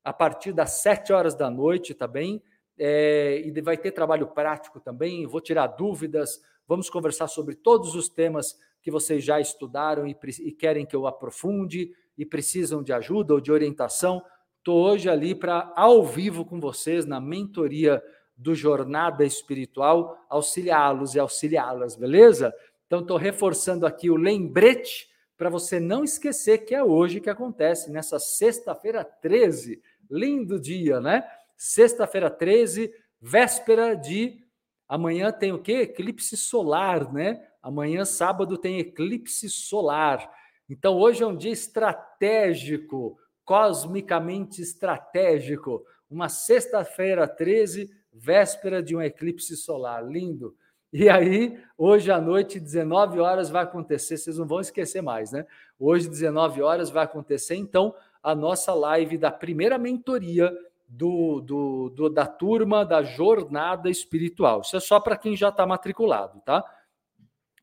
[0.03, 2.41] a partir das sete horas da noite, tá bem?
[2.77, 5.27] É, e vai ter trabalho prático também.
[5.27, 10.51] Vou tirar dúvidas, vamos conversar sobre todos os temas que vocês já estudaram e, e
[10.51, 14.21] querem que eu aprofunde e precisam de ajuda ou de orientação.
[14.63, 18.01] Estou hoje ali para, ao vivo com vocês, na mentoria
[18.37, 22.55] do Jornada Espiritual, auxiliá-los e auxiliá-las, beleza?
[22.87, 27.91] Então, estou reforçando aqui o lembrete para você não esquecer que é hoje que acontece,
[27.91, 29.81] nessa sexta-feira 13.
[30.09, 31.29] Lindo dia, né?
[31.57, 34.45] Sexta-feira 13, véspera de.
[34.87, 35.81] Amanhã tem o quê?
[35.81, 37.45] Eclipse solar, né?
[37.61, 40.25] Amanhã, sábado, tem eclipse solar.
[40.69, 45.83] Então, hoje é um dia estratégico cosmicamente estratégico.
[46.09, 50.05] Uma sexta-feira 13, véspera de um eclipse solar.
[50.05, 50.55] Lindo.
[50.91, 55.43] E aí, hoje à noite, 19 horas, vai acontecer, vocês não vão esquecer mais, né?
[55.79, 60.55] Hoje, 19 horas, vai acontecer, então, a nossa live da primeira mentoria
[60.87, 64.61] do, do, do da turma da jornada espiritual.
[64.61, 66.63] Isso é só para quem já está matriculado, tá?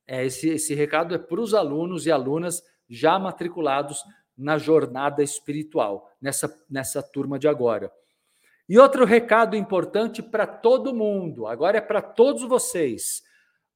[0.07, 4.03] É, esse, esse recado é para os alunos e alunas já matriculados
[4.41, 7.93] na jornada espiritual, nessa, nessa turma de agora.
[8.69, 13.23] E outro recado importante para todo mundo, agora é para todos vocês.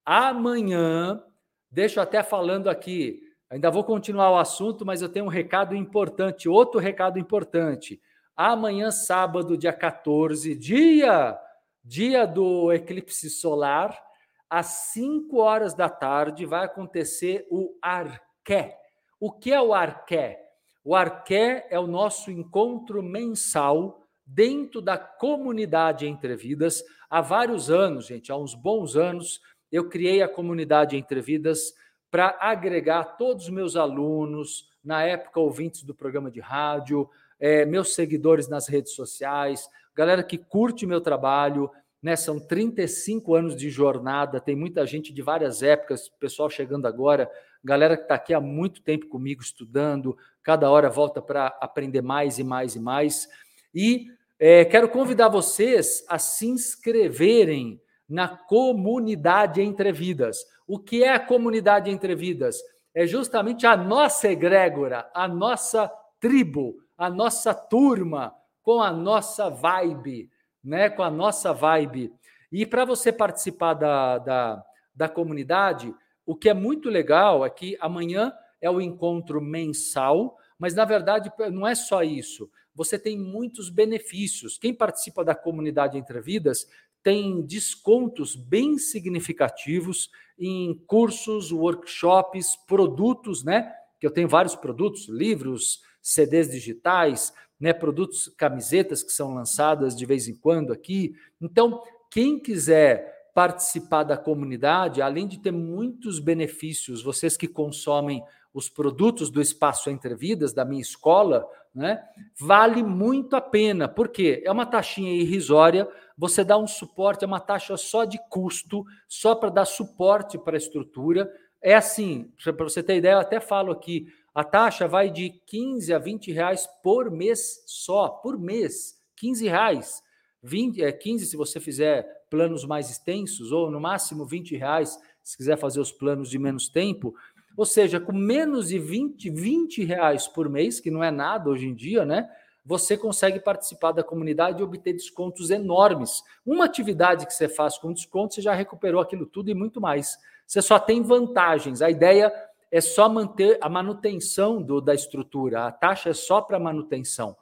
[0.04, 1.22] Amanhã,
[1.70, 6.48] deixo até falando aqui, ainda vou continuar o assunto, mas eu tenho um recado importante,
[6.48, 8.00] outro recado importante.
[8.36, 11.38] Amanhã, sábado, dia 14, dia,
[11.84, 14.00] dia do eclipse solar,
[14.48, 18.78] às 5 horas da tarde, vai acontecer o Arqué.
[19.18, 20.43] O que é o Arqué?
[20.84, 26.84] O Arqué é o nosso encontro mensal dentro da comunidade Entre Vidas.
[27.08, 29.40] Há vários anos, gente, há uns bons anos,
[29.72, 31.72] eu criei a comunidade Entre Vidas
[32.10, 37.08] para agregar todos os meus alunos, na época ouvintes do programa de rádio,
[37.40, 39.66] é, meus seguidores nas redes sociais,
[39.96, 41.70] galera que curte meu trabalho,
[42.02, 42.14] né?
[42.16, 47.30] São 35 anos de jornada, tem muita gente de várias épocas, pessoal chegando agora,
[47.64, 52.38] galera que está aqui há muito tempo comigo estudando, cada hora volta para aprender mais
[52.38, 53.28] e mais e mais.
[53.74, 54.06] E
[54.38, 60.44] é, quero convidar vocês a se inscreverem na comunidade Entre Vidas.
[60.66, 62.58] O que é a comunidade Entre Vidas?
[62.94, 70.30] É justamente a nossa egrégora, a nossa tribo, a nossa turma, com a nossa vibe,
[70.62, 70.90] né?
[70.90, 72.12] Com a nossa vibe.
[72.52, 75.92] E para você participar da, da, da comunidade,
[76.26, 78.32] o que é muito legal é que amanhã
[78.64, 82.50] é o encontro mensal, mas na verdade não é só isso.
[82.74, 84.56] Você tem muitos benefícios.
[84.56, 86.66] Quem participa da comunidade Entre Vidas
[87.02, 93.70] tem descontos bem significativos em cursos, workshops, produtos, né?
[94.00, 97.74] Que eu tenho vários produtos, livros, CDs digitais, né?
[97.74, 101.14] Produtos, camisetas que são lançadas de vez em quando aqui.
[101.38, 108.22] Então, quem quiser participar da comunidade, além de ter muitos benefícios, vocês que consomem
[108.54, 112.00] os produtos do Espaço Entre Vidas, da minha escola, né,
[112.38, 117.40] vale muito a pena, porque é uma taxinha irrisória, você dá um suporte, é uma
[117.40, 121.28] taxa só de custo, só para dar suporte para a estrutura.
[121.60, 125.92] É assim, para você ter ideia, eu até falo aqui, a taxa vai de 15
[125.92, 130.02] a 20 reais por mês só, por mês, 15 reais.
[130.42, 135.38] 20, é, 15 se você fizer planos mais extensos, ou no máximo 20 reais se
[135.38, 137.14] quiser fazer os planos de menos tempo.
[137.56, 141.66] Ou seja, com menos de 20, 20 reais por mês, que não é nada hoje
[141.66, 142.28] em dia, né?
[142.64, 146.22] Você consegue participar da comunidade e obter descontos enormes.
[146.44, 150.16] Uma atividade que você faz com desconto, você já recuperou aquilo tudo e muito mais.
[150.46, 151.82] Você só tem vantagens.
[151.82, 152.32] A ideia
[152.72, 155.66] é só manter a manutenção do, da estrutura.
[155.66, 157.36] A taxa é só para manutenção.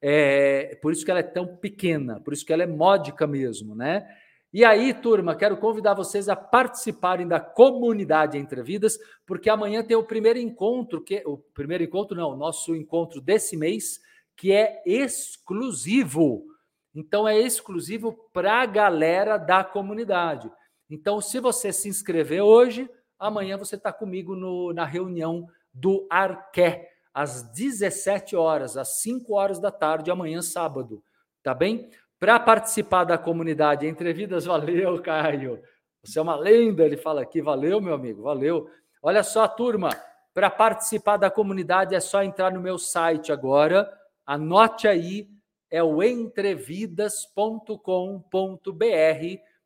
[0.00, 3.74] É, por isso que ela é tão pequena, por isso que ela é módica mesmo,
[3.74, 4.06] né?
[4.50, 9.94] E aí, turma, quero convidar vocês a participarem da comunidade Entre Vidas, porque amanhã tem
[9.94, 14.00] o primeiro encontro, que o primeiro encontro não, o nosso encontro desse mês,
[14.34, 16.46] que é exclusivo.
[16.94, 20.50] Então é exclusivo para a galera da comunidade.
[20.88, 26.90] Então, se você se inscrever hoje, amanhã você está comigo no, na reunião do Arqué,
[27.12, 31.04] às 17 horas, às 5 horas da tarde, amanhã, sábado.
[31.42, 31.90] Tá bem?
[32.18, 35.62] Para participar da comunidade Entre Vidas, valeu, Caio.
[36.04, 37.40] Você é uma lenda, ele fala aqui.
[37.40, 38.68] Valeu, meu amigo, valeu.
[39.02, 39.90] Olha só, turma,
[40.34, 43.88] para participar da comunidade é só entrar no meu site agora.
[44.26, 45.28] Anote aí,
[45.70, 47.78] é o entrevidas.com.br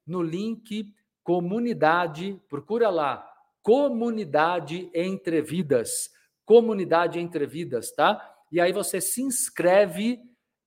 [0.07, 3.27] no link comunidade, procura lá,
[3.62, 6.11] comunidade Entre Vidas,
[6.45, 8.21] comunidade Entre Vidas, tá?
[8.51, 10.21] E aí você se inscreve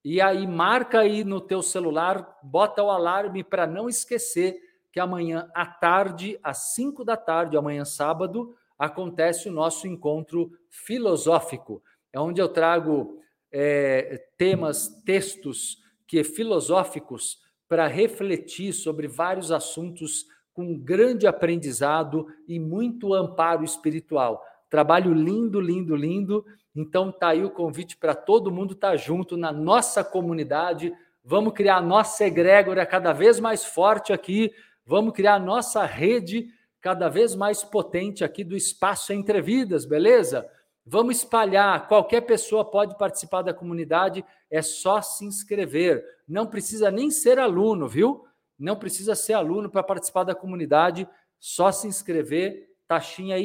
[0.06, 4.56] e aí marca aí no teu celular, bota o alarme para não esquecer
[4.92, 11.82] que amanhã à tarde, às 5 da tarde, amanhã sábado, acontece o nosso encontro filosófico.
[12.14, 13.20] É onde eu trago
[13.52, 23.12] é, temas, textos que filosóficos para refletir sobre vários assuntos com grande aprendizado e muito
[23.12, 24.46] amparo espiritual.
[24.70, 29.38] Trabalho lindo, lindo, lindo então tá aí o convite para todo mundo estar tá junto
[29.38, 30.94] na nossa comunidade.
[31.24, 34.52] Vamos criar a nossa egrégora cada vez mais forte aqui.
[34.86, 36.50] Vamos criar a nossa rede
[36.82, 40.48] cada vez mais potente aqui do espaço entre vidas, beleza?
[40.86, 41.88] Vamos espalhar.
[41.88, 46.04] Qualquer pessoa pode participar da comunidade, é só se inscrever.
[46.28, 48.26] Não precisa nem ser aluno, viu?
[48.60, 51.08] Não precisa ser aluno para participar da comunidade,
[51.40, 52.70] só se inscrever.
[52.88, 53.36] Taxinha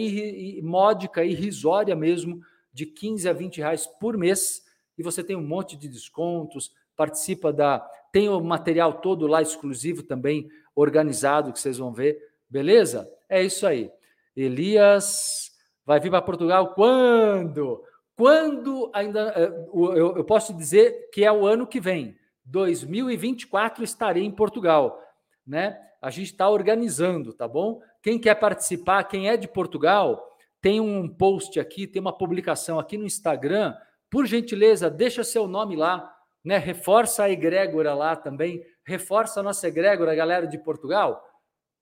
[0.62, 4.62] módica, irrisória mesmo de 15 a 20 reais por mês
[4.96, 7.80] e você tem um monte de descontos, participa da.
[8.12, 13.10] Tem o material todo lá exclusivo também, organizado, que vocês vão ver, beleza?
[13.28, 13.90] É isso aí.
[14.36, 15.50] Elias
[15.86, 17.82] vai vir para Portugal quando?
[18.14, 19.32] Quando ainda.
[19.34, 25.00] Eh, eu posso dizer que é o ano que vem, 2024, estarei em Portugal,
[25.46, 25.80] né?
[26.02, 27.80] A gente está organizando, tá bom?
[28.02, 30.29] Quem quer participar, quem é de Portugal,
[30.60, 33.74] tem um post aqui, tem uma publicação aqui no Instagram.
[34.10, 36.58] Por gentileza, deixa seu nome lá, né?
[36.58, 38.64] Reforça a egrégora lá também.
[38.84, 41.24] Reforça a nossa egrégora, galera de Portugal.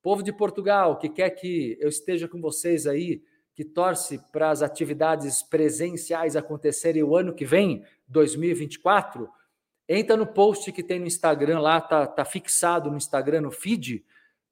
[0.02, 3.22] Povo de Portugal que quer que eu esteja com vocês aí,
[3.54, 9.28] que torce para as atividades presenciais acontecerem o ano que vem, 2024,
[9.88, 14.04] entra no post que tem no Instagram lá, tá, tá fixado no Instagram, no feed,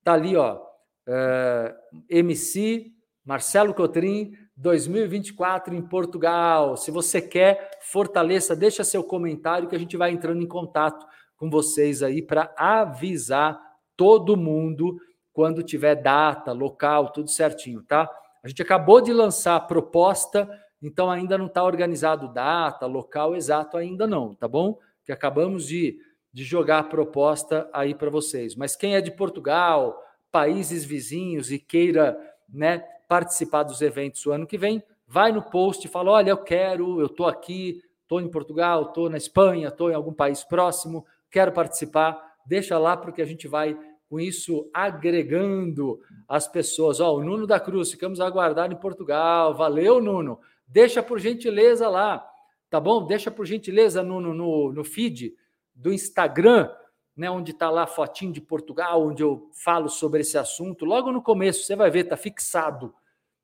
[0.03, 0.63] tá ali, ó, uh,
[1.07, 1.77] eh,
[2.09, 2.96] MC
[3.27, 6.77] Marcelo Cotrim, 2024 em Portugal.
[6.77, 11.05] Se você quer, fortaleça, deixa seu comentário que a gente vai entrando em contato
[11.37, 13.61] com vocês aí para avisar
[13.97, 14.97] todo mundo
[15.33, 18.09] quando tiver data, local, tudo certinho, tá?
[18.45, 20.49] A gente acabou de lançar a proposta,
[20.81, 24.79] então ainda não está organizado data, local exato ainda não, tá bom?
[25.05, 25.99] Que acabamos de,
[26.33, 28.55] de jogar a proposta aí para vocês.
[28.55, 32.17] Mas quem é de Portugal, países vizinhos e queira,
[32.49, 36.39] né, participar dos eventos o ano que vem, vai no post e fala: olha, eu
[36.39, 41.05] quero, eu estou aqui, estou em Portugal, estou na Espanha, estou em algum país próximo,
[41.31, 42.35] quero participar.
[42.45, 43.77] Deixa lá, porque a gente vai
[44.09, 47.01] com isso agregando as pessoas.
[47.01, 49.55] Ó, o Nuno da Cruz, ficamos a aguardar em Portugal.
[49.55, 50.39] Valeu, Nuno.
[50.67, 52.25] Deixa por gentileza lá,
[52.71, 53.07] tá bom?
[53.07, 55.35] Deixa por gentileza, Nuno, no, no feed
[55.75, 56.71] do Instagram,
[57.17, 60.85] né, onde está lá a fotinho de Portugal, onde eu falo sobre esse assunto.
[60.85, 62.95] Logo no começo, você vai ver, está fixado.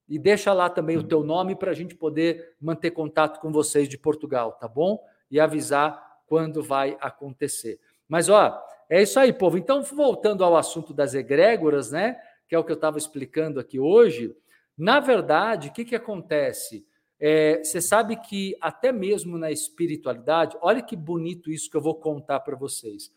[0.09, 3.89] E deixa lá também o teu nome para a gente poder manter contato com vocês
[3.89, 5.03] de Portugal, tá bom?
[5.31, 7.81] E avisar quando vai acontecer.
[8.07, 9.57] Mas, ó, é isso aí, povo.
[9.57, 12.21] Então, voltando ao assunto das egrégoras, né?
[12.47, 14.37] Que é o que eu estava explicando aqui hoje.
[14.77, 16.87] Na verdade, o que, que acontece?
[17.19, 21.95] É, você sabe que até mesmo na espiritualidade, olha que bonito isso que eu vou
[21.95, 23.11] contar para vocês.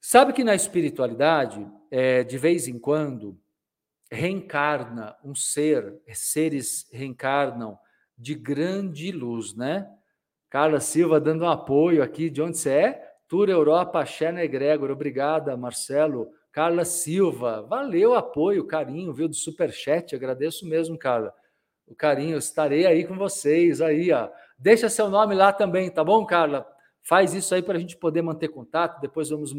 [0.00, 3.38] Sabe que na espiritualidade, é, de vez em quando,
[4.10, 7.78] reencarna um ser, seres reencarnam
[8.16, 9.88] de grande luz, né?
[10.48, 13.12] Carla Silva dando um apoio aqui, de onde você é?
[13.28, 16.32] Tour Europa, Xena Egregor, obrigada, Marcelo.
[16.50, 21.34] Carla Silva, valeu o apoio, carinho, viu, do Superchat, agradeço mesmo, Carla.
[21.86, 24.30] O carinho, estarei aí com vocês, aí, ó.
[24.58, 26.66] Deixa seu nome lá também, tá bom, Carla?
[27.02, 29.52] Faz isso aí para a gente poder manter contato, depois vamos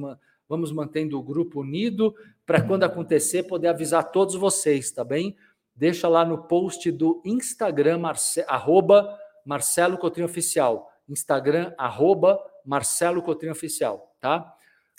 [0.50, 5.38] vamos mantendo o grupo unido para quando acontecer poder avisar todos vocês, tá bem?
[5.76, 10.92] Deixa lá no post do Instagram, Marce, arroba Marcelo Cotrim Oficial.
[11.08, 14.52] Instagram, arroba Marcelo Cotrim Oficial, tá?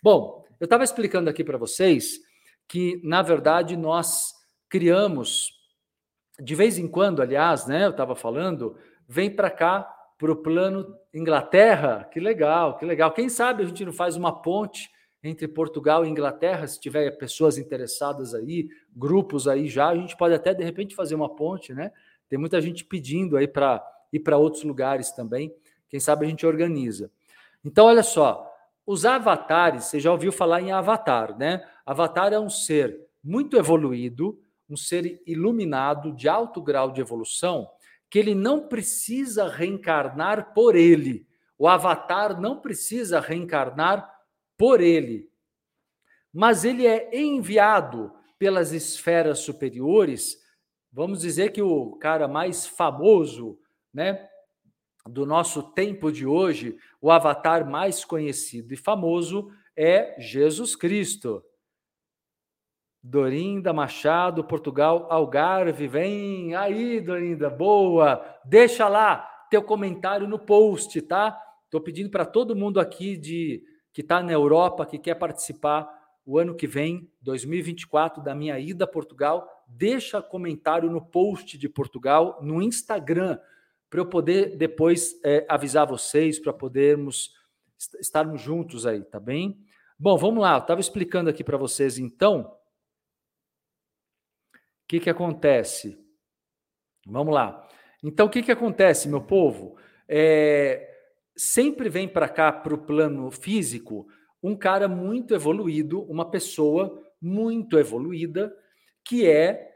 [0.02, 2.20] Bom, eu estava explicando aqui para vocês
[2.66, 4.32] que, na verdade, nós
[4.68, 5.52] criamos,
[6.38, 8.76] de vez em quando, aliás, né, eu estava falando,
[9.06, 9.82] vem para cá,
[10.16, 13.12] para o plano Inglaterra, que legal, que legal.
[13.12, 14.90] Quem sabe a gente não faz uma ponte
[15.22, 20.34] entre Portugal e Inglaterra, se tiver pessoas interessadas aí, grupos aí já, a gente pode
[20.34, 21.92] até de repente fazer uma ponte, né?
[22.28, 25.54] Tem muita gente pedindo aí para ir para outros lugares também.
[25.88, 27.10] Quem sabe a gente organiza.
[27.64, 28.50] Então, olha só,
[28.86, 31.62] os avatares, você já ouviu falar em avatar, né?
[31.84, 37.68] Avatar é um ser muito evoluído, um ser iluminado de alto grau de evolução,
[38.08, 41.26] que ele não precisa reencarnar por ele.
[41.58, 44.10] O avatar não precisa reencarnar
[44.60, 45.32] por ele.
[46.30, 50.36] Mas ele é enviado pelas esferas superiores.
[50.92, 53.58] Vamos dizer que o cara mais famoso,
[53.90, 54.28] né,
[55.08, 61.42] do nosso tempo de hoje, o avatar mais conhecido e famoso é Jesus Cristo.
[63.02, 68.22] Dorinda Machado, Portugal, Algarve, vem aí, Dorinda, boa.
[68.44, 71.34] Deixa lá teu comentário no post, tá?
[71.64, 73.64] Estou pedindo para todo mundo aqui de
[74.00, 75.86] que está na Europa, que quer participar
[76.24, 81.68] o ano que vem, 2024, da minha ida a Portugal, deixa comentário no post de
[81.68, 83.38] Portugal, no Instagram,
[83.90, 87.34] para eu poder depois é, avisar vocês, para podermos
[88.00, 89.62] estarmos juntos aí, tá bem?
[89.98, 92.56] Bom, vamos lá, eu estava explicando aqui para vocês então.
[94.54, 96.02] O que, que acontece?
[97.06, 97.68] Vamos lá.
[98.02, 99.76] Então, o que, que acontece, meu povo?
[100.08, 100.89] É,
[101.36, 104.06] sempre vem para cá, para o plano físico,
[104.42, 108.54] um cara muito evoluído, uma pessoa muito evoluída,
[109.04, 109.70] que é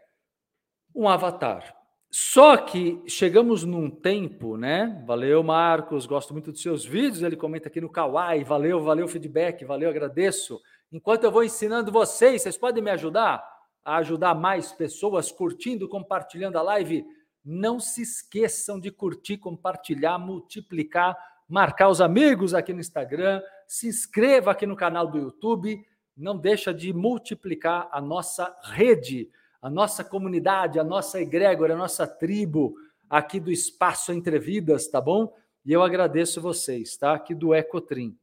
[0.95, 1.75] um avatar.
[2.11, 5.03] Só que chegamos num tempo, né?
[5.05, 7.23] Valeu, Marcos, gosto muito dos seus vídeos.
[7.23, 8.45] Ele comenta aqui no Kawaii.
[8.45, 10.61] Valeu, valeu feedback, valeu, agradeço.
[10.93, 13.45] Enquanto eu vou ensinando vocês, vocês podem me ajudar
[13.85, 17.05] a ajudar mais pessoas curtindo, compartilhando a live.
[17.45, 21.17] Não se esqueçam de curtir, compartilhar, multiplicar
[21.49, 25.85] marcar os amigos aqui no Instagram, se inscreva aqui no canal do YouTube,
[26.17, 29.31] não deixa de multiplicar a nossa rede,
[29.61, 32.75] a nossa comunidade, a nossa egrégora, a nossa tribo
[33.09, 35.33] aqui do Espaço Entre Vidas, tá bom?
[35.65, 37.15] E eu agradeço vocês, tá?
[37.15, 38.19] Aqui do Ecotrim.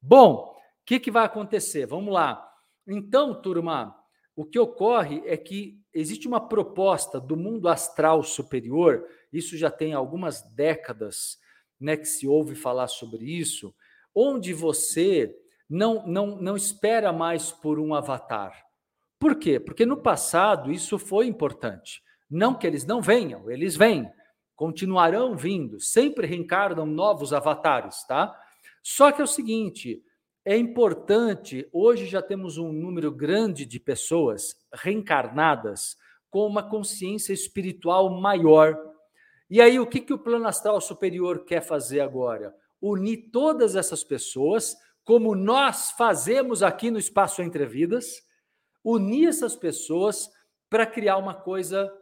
[0.00, 1.86] Bom, o que, que vai acontecer?
[1.86, 2.46] Vamos lá.
[2.86, 3.94] Então, turma,
[4.34, 9.94] o que ocorre é que existe uma proposta do mundo astral superior, isso já tem
[9.94, 11.38] algumas décadas,
[11.80, 13.74] né, que se ouve falar sobre isso,
[14.14, 15.34] onde você
[15.68, 18.64] não, não, não espera mais por um avatar.
[19.18, 19.58] Por quê?
[19.58, 22.02] Porque no passado isso foi importante.
[22.30, 24.10] Não que eles não venham, eles vêm,
[24.54, 28.34] continuarão vindo, sempre reencarnam novos avatares, tá?
[28.82, 30.02] Só que é o seguinte,
[30.44, 35.96] é importante, hoje já temos um número grande de pessoas reencarnadas
[36.30, 38.76] com uma consciência espiritual maior,
[39.48, 42.54] e aí, o que, que o plano astral superior quer fazer agora?
[42.80, 48.22] Unir todas essas pessoas, como nós fazemos aqui no Espaço Entre Vidas,
[48.84, 50.28] unir essas pessoas
[50.68, 51.92] para criar uma coisa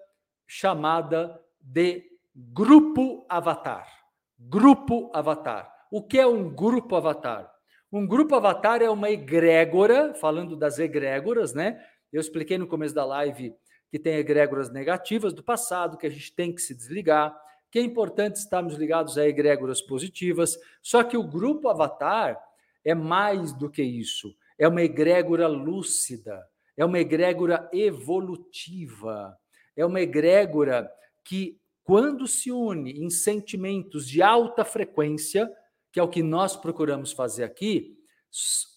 [0.47, 2.03] chamada de
[2.35, 3.87] grupo avatar.
[4.39, 5.71] Grupo avatar.
[5.91, 7.51] O que é um grupo avatar?
[7.93, 11.81] Um grupo avatar é uma egrégora, falando das egrégoras, né?
[12.13, 13.55] Eu expliquei no começo da live
[13.95, 17.33] que tem egrégoras negativas do passado, que a gente tem que se desligar,
[17.71, 20.59] que é importante estarmos ligados a egrégoras positivas.
[20.83, 22.37] Só que o grupo Avatar
[22.85, 24.35] é mais do que isso.
[24.59, 26.45] É uma egrégora lúcida,
[26.77, 29.39] é uma egrégora evolutiva,
[29.77, 30.91] é uma egrégora
[31.23, 35.49] que, quando se une em sentimentos de alta frequência,
[35.93, 37.97] que é o que nós procuramos fazer aqui,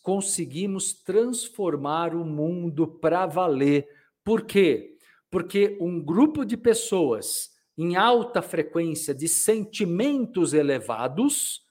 [0.04, 3.90] conseguimos transformar o mundo para valer.
[4.24, 4.97] Por quê?
[5.30, 11.62] Porque um grupo de pessoas em alta frequência de sentimentos elevados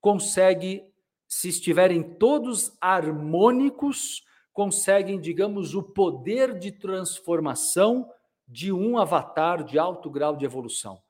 [0.00, 0.82] consegue,
[1.28, 8.08] se estiverem todos harmônicos, conseguem, digamos, o poder de transformação
[8.48, 11.00] de um avatar de alto grau de evolução.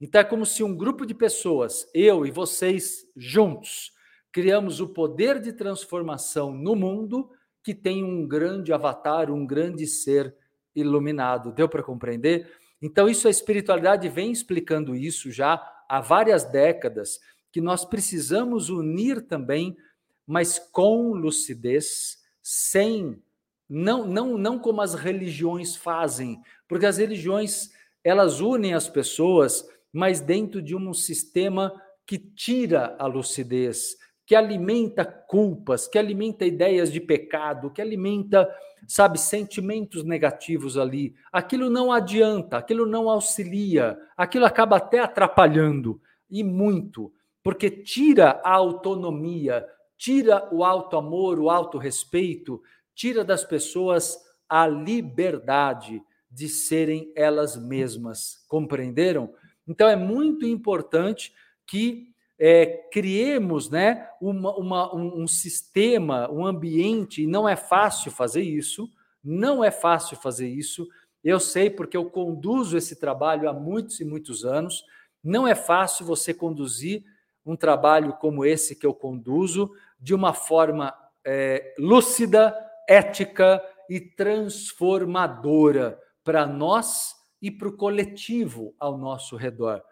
[0.00, 3.92] Então é como se um grupo de pessoas, eu e vocês juntos,
[4.30, 7.30] criamos o poder de transformação no mundo
[7.62, 10.36] que tem um grande avatar, um grande ser
[10.76, 11.50] iluminado.
[11.52, 12.48] Deu para compreender?
[12.80, 17.18] Então, isso a espiritualidade vem explicando isso já há várias décadas,
[17.50, 19.76] que nós precisamos unir também,
[20.26, 23.20] mas com lucidez, sem
[23.68, 27.70] não não não como as religiões fazem, porque as religiões
[28.04, 31.72] elas unem as pessoas, mas dentro de um sistema
[32.06, 33.96] que tira a lucidez,
[34.26, 38.52] que alimenta culpas, que alimenta ideias de pecado, que alimenta,
[38.88, 41.14] sabe, sentimentos negativos ali.
[41.32, 48.52] Aquilo não adianta, aquilo não auxilia, aquilo acaba até atrapalhando e muito, porque tira a
[48.52, 49.64] autonomia,
[49.96, 52.60] tira o alto amor, o alto respeito,
[52.96, 54.18] tira das pessoas
[54.48, 58.44] a liberdade de serem elas mesmas.
[58.48, 59.32] Compreenderam?
[59.68, 61.32] Então é muito importante
[61.64, 68.10] que é, criemos né, uma, uma, um, um sistema, um ambiente, e não é fácil
[68.10, 68.88] fazer isso,
[69.22, 70.86] não é fácil fazer isso.
[71.24, 74.84] Eu sei porque eu conduzo esse trabalho há muitos e muitos anos.
[75.24, 77.02] Não é fácil você conduzir
[77.44, 82.54] um trabalho como esse que eu conduzo de uma forma é, lúcida,
[82.88, 89.82] ética e transformadora para nós e para o coletivo ao nosso redor.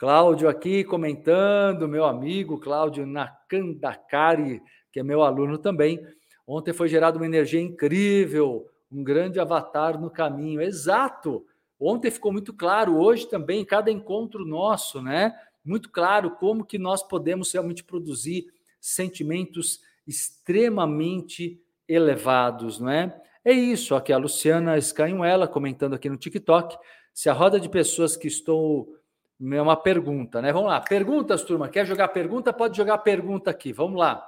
[0.00, 6.00] Cláudio aqui comentando, meu amigo Cláudio Nakandakari, que é meu aluno também.
[6.46, 10.62] Ontem foi gerada uma energia incrível, um grande avatar no caminho.
[10.62, 11.44] Exato!
[11.78, 15.38] Ontem ficou muito claro, hoje também, cada encontro nosso, né?
[15.62, 18.46] Muito claro como que nós podemos realmente produzir
[18.80, 23.20] sentimentos extremamente elevados, não é?
[23.44, 26.78] É isso, aqui a Luciana Scanhuela comentando aqui no TikTok,
[27.12, 28.98] se a roda de pessoas que estou
[29.40, 30.52] é uma pergunta, né?
[30.52, 30.80] Vamos lá.
[30.80, 31.68] Perguntas, turma.
[31.68, 32.52] Quer jogar pergunta?
[32.52, 33.72] Pode jogar pergunta aqui.
[33.72, 34.26] Vamos lá.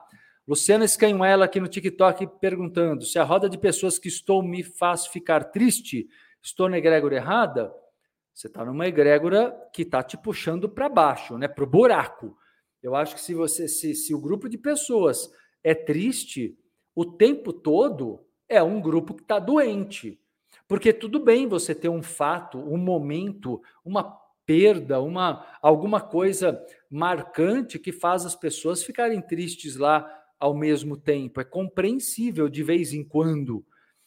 [0.48, 5.06] Luciana Scanhuela aqui no TikTok perguntando: se a roda de pessoas que estou me faz
[5.06, 6.08] ficar triste,
[6.42, 7.72] estou na egrégora errada?
[8.32, 11.46] Você está numa egrégora que está te puxando para baixo, né?
[11.46, 12.36] Para o buraco.
[12.82, 15.30] Eu acho que se você, se, se o grupo de pessoas
[15.62, 16.58] é triste,
[16.94, 20.18] o tempo todo é um grupo que está doente.
[20.66, 24.02] Porque tudo bem você ter um fato, um momento, uma
[24.52, 30.06] perda, uma alguma coisa marcante que faz as pessoas ficarem tristes lá
[30.38, 31.40] ao mesmo tempo.
[31.40, 33.64] É compreensível de vez em quando.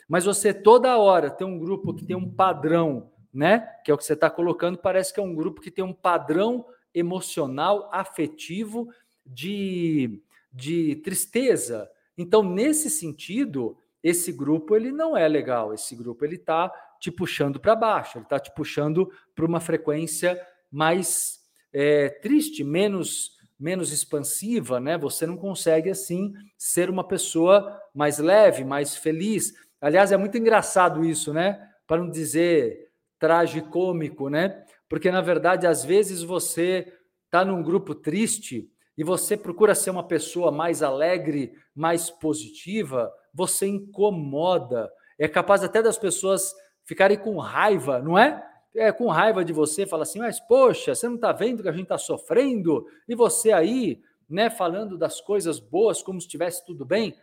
[0.07, 3.67] Mas você toda hora tem um grupo que tem um padrão, né?
[3.83, 5.93] Que é o que você está colocando, parece que é um grupo que tem um
[5.93, 8.87] padrão emocional, afetivo
[9.25, 10.21] de,
[10.53, 11.89] de tristeza.
[12.15, 15.73] Então, nesse sentido, esse grupo ele não é legal.
[15.73, 20.39] Esse grupo ele está te puxando para baixo, ele está te puxando para uma frequência
[20.71, 21.39] mais
[21.73, 24.97] é, triste, menos menos expansiva, né?
[24.97, 29.53] Você não consegue assim ser uma pessoa mais leve, mais feliz.
[29.79, 31.59] Aliás, é muito engraçado isso, né?
[31.87, 34.63] Para não dizer tragicômico, né?
[34.89, 36.91] Porque na verdade, às vezes você
[37.25, 43.67] está num grupo triste e você procura ser uma pessoa mais alegre, mais positiva, você
[43.67, 44.89] incomoda.
[45.17, 46.53] É capaz até das pessoas
[46.85, 48.45] ficarem com raiva, não é?
[48.73, 51.71] É, com raiva de você, fala assim, mas poxa, você não está vendo que a
[51.71, 52.85] gente está sofrendo?
[53.07, 57.15] E você aí, né, falando das coisas boas como se estivesse tudo bem?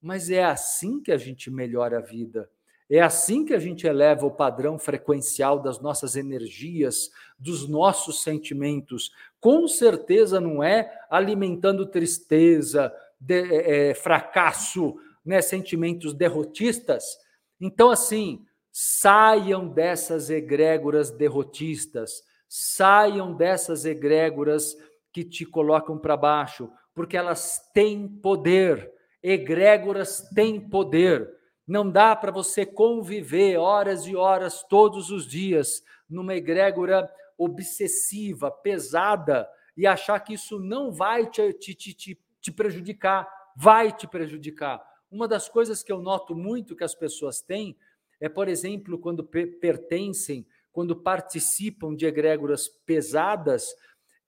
[0.00, 2.48] Mas é assim que a gente melhora a vida.
[2.90, 9.12] É assim que a gente eleva o padrão frequencial das nossas energias, dos nossos sentimentos.
[9.40, 17.18] Com certeza não é alimentando tristeza, de, é, é fracasso, né, sentimentos derrotistas.
[17.60, 18.46] Então, assim,
[18.80, 24.76] Saiam dessas egrégoras derrotistas, saiam dessas egrégoras
[25.12, 28.88] que te colocam para baixo, porque elas têm poder.
[29.20, 31.28] Egrégoras têm poder.
[31.66, 39.50] Não dá para você conviver horas e horas todos os dias numa egrégora obsessiva, pesada,
[39.76, 43.28] e achar que isso não vai te, te, te, te prejudicar.
[43.56, 44.80] Vai te prejudicar.
[45.10, 47.76] Uma das coisas que eu noto muito que as pessoas têm
[48.20, 53.74] é, por exemplo, quando pertencem, quando participam de egrégoras pesadas,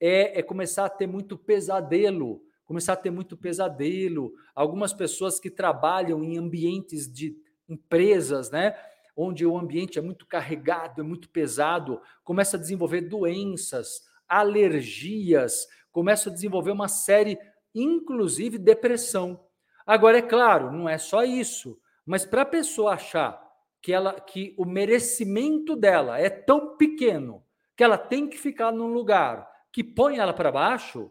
[0.00, 4.32] é, é começar a ter muito pesadelo, começar a ter muito pesadelo.
[4.54, 7.36] Algumas pessoas que trabalham em ambientes de
[7.68, 8.74] empresas, né?
[9.16, 16.30] onde o ambiente é muito carregado, é muito pesado, começa a desenvolver doenças, alergias, começa
[16.30, 17.38] a desenvolver uma série,
[17.74, 19.44] inclusive depressão.
[19.84, 23.49] Agora, é claro, não é só isso, mas para a pessoa achar
[23.82, 27.44] que ela que o merecimento dela é tão pequeno
[27.76, 31.10] que ela tem que ficar num lugar que põe ela para baixo,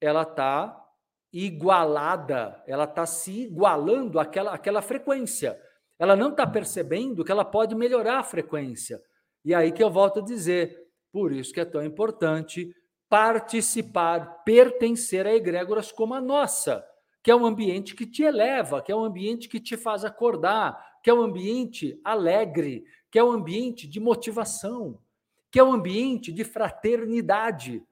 [0.00, 0.84] ela está
[1.32, 5.60] igualada, ela está se igualando àquela, àquela frequência.
[5.98, 9.02] Ela não está percebendo que ela pode melhorar a frequência.
[9.44, 10.78] E aí que eu volto a dizer,
[11.12, 12.72] por isso que é tão importante
[13.08, 16.84] participar, pertencer a egrégoras como a nossa,
[17.22, 20.78] que é um ambiente que te eleva, que é um ambiente que te faz acordar,
[21.08, 25.00] que é um ambiente alegre, que é um ambiente de motivação,
[25.50, 27.82] que é um ambiente de fraternidade.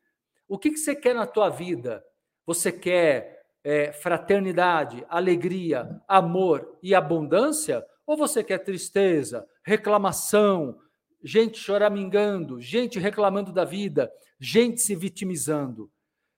[0.47, 2.05] O que, que você quer na tua vida?
[2.45, 7.83] Você quer é, fraternidade, alegria, amor e abundância?
[8.07, 10.79] Ou você quer tristeza, reclamação,
[11.25, 15.91] gente choramingando, gente reclamando da vida, gente se vitimizando?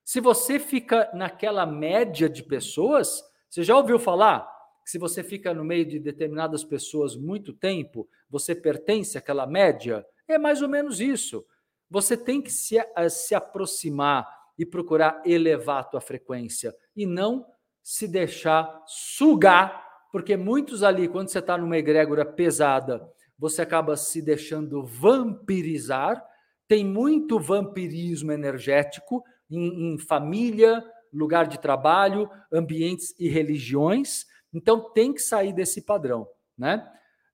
[0.04, 3.20] Se você fica naquela média de pessoas,
[3.50, 4.57] você já ouviu falar
[4.88, 10.02] que se você fica no meio de determinadas pessoas muito tempo, você pertence àquela média?
[10.26, 11.44] É mais ou menos isso.
[11.90, 12.78] Você tem que se,
[13.10, 14.26] se aproximar
[14.58, 17.44] e procurar elevar a tua frequência e não
[17.82, 23.06] se deixar sugar, porque muitos ali, quando você está numa egrégora pesada,
[23.38, 26.24] você acaba se deixando vampirizar.
[26.66, 30.82] Tem muito vampirismo energético, em, em família,
[31.12, 34.24] lugar de trabalho, ambientes e religiões.
[34.58, 36.84] Então tem que sair desse padrão, né?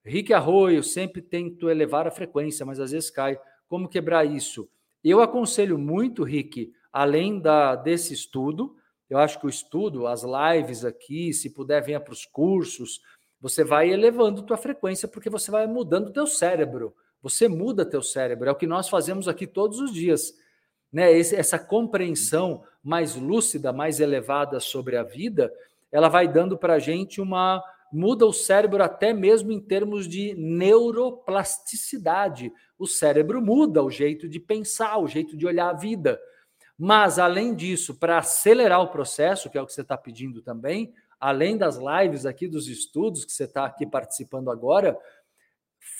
[0.04, 3.40] Rick Arroio, sempre tento elevar a frequência, mas às vezes cai.
[3.66, 4.68] Como quebrar isso?
[5.02, 8.76] Eu aconselho muito, Rick, além da, desse estudo,
[9.08, 13.00] eu acho que o estudo, as lives aqui, se puder, venha para os cursos,
[13.40, 16.94] você vai elevando tua frequência, porque você vai mudando teu cérebro.
[17.22, 18.50] Você muda teu cérebro.
[18.50, 20.34] É o que nós fazemos aqui todos os dias
[20.92, 25.50] né, esse, essa compreensão mais lúcida, mais elevada sobre a vida,
[25.94, 27.62] ela vai dando para a gente uma.
[27.92, 32.52] muda o cérebro até mesmo em termos de neuroplasticidade.
[32.76, 36.20] O cérebro muda o jeito de pensar, o jeito de olhar a vida.
[36.76, 40.92] Mas, além disso, para acelerar o processo, que é o que você está pedindo também,
[41.20, 44.98] além das lives aqui, dos estudos que você está aqui participando agora,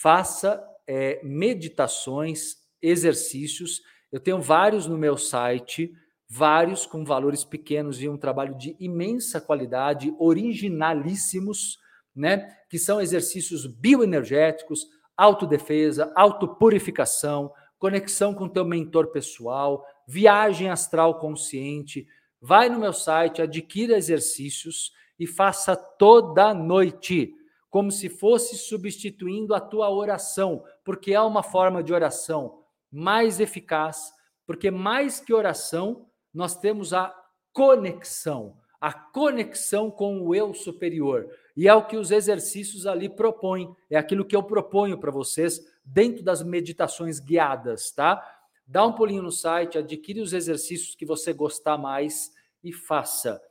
[0.01, 3.81] faça é, meditações, exercícios
[4.15, 5.93] eu tenho vários no meu site,
[6.35, 11.79] vários com valores pequenos e um trabalho de imensa qualidade, originalíssimos,
[12.13, 12.53] né?
[12.69, 22.05] Que são exercícios bioenergéticos, autodefesa, autopurificação, conexão com teu mentor pessoal, viagem astral consciente.
[22.41, 27.33] Vai no meu site, adquira exercícios e faça toda noite,
[27.69, 32.59] como se fosse substituindo a tua oração, porque é uma forma de oração
[32.91, 34.11] mais eficaz,
[34.45, 36.05] porque mais que oração,
[36.35, 37.15] nós temos a
[37.53, 41.27] conexão, a conexão com o eu superior.
[41.55, 45.61] E é o que os exercícios ali propõem, é aquilo que eu proponho para vocês
[45.83, 48.23] dentro das meditações guiadas, tá?
[48.67, 52.31] Dá um pulinho no site, adquire os exercícios que você gostar mais
[52.63, 53.41] e faça.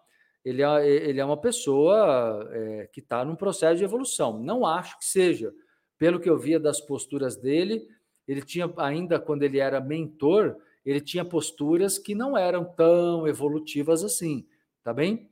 [0.44, 4.38] Ele é, ele é uma pessoa é, que está num processo de evolução.
[4.38, 5.52] Não acho que seja.
[5.98, 7.86] Pelo que eu via das posturas dele,
[8.26, 14.04] ele tinha, ainda quando ele era mentor, ele tinha posturas que não eram tão evolutivas
[14.04, 14.46] assim.
[14.82, 15.28] Tá bem?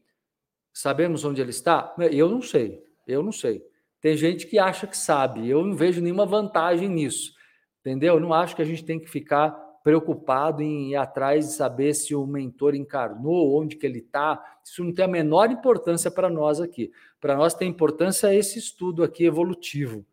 [0.72, 1.94] Sabemos onde ele está?
[2.10, 2.82] Eu não sei.
[3.06, 3.64] Eu não sei.
[4.00, 5.48] Tem gente que acha que sabe.
[5.48, 7.34] Eu não vejo nenhuma vantagem nisso.
[7.80, 8.14] Entendeu?
[8.14, 9.50] Eu não acho que a gente tem que ficar
[9.82, 14.42] preocupado em ir atrás de saber se o mentor encarnou, onde que ele está.
[14.64, 16.92] Isso não tem a menor importância para nós aqui.
[17.20, 20.04] Para nós tem importância esse estudo aqui evolutivo.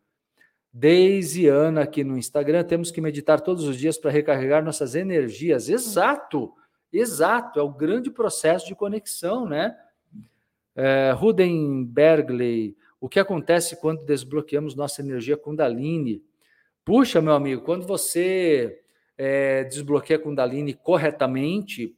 [0.72, 5.68] Desde Ana aqui no Instagram, temos que meditar todos os dias para recarregar nossas energias.
[5.68, 6.52] Exato,
[6.92, 7.58] exato.
[7.58, 9.76] É o grande processo de conexão, né?
[10.74, 16.22] É, Ruden Bergley, o que acontece quando desbloqueamos nossa energia Kundalini?
[16.88, 18.80] Puxa, meu amigo, quando você
[19.18, 21.94] é, desbloqueia a Kundalini corretamente,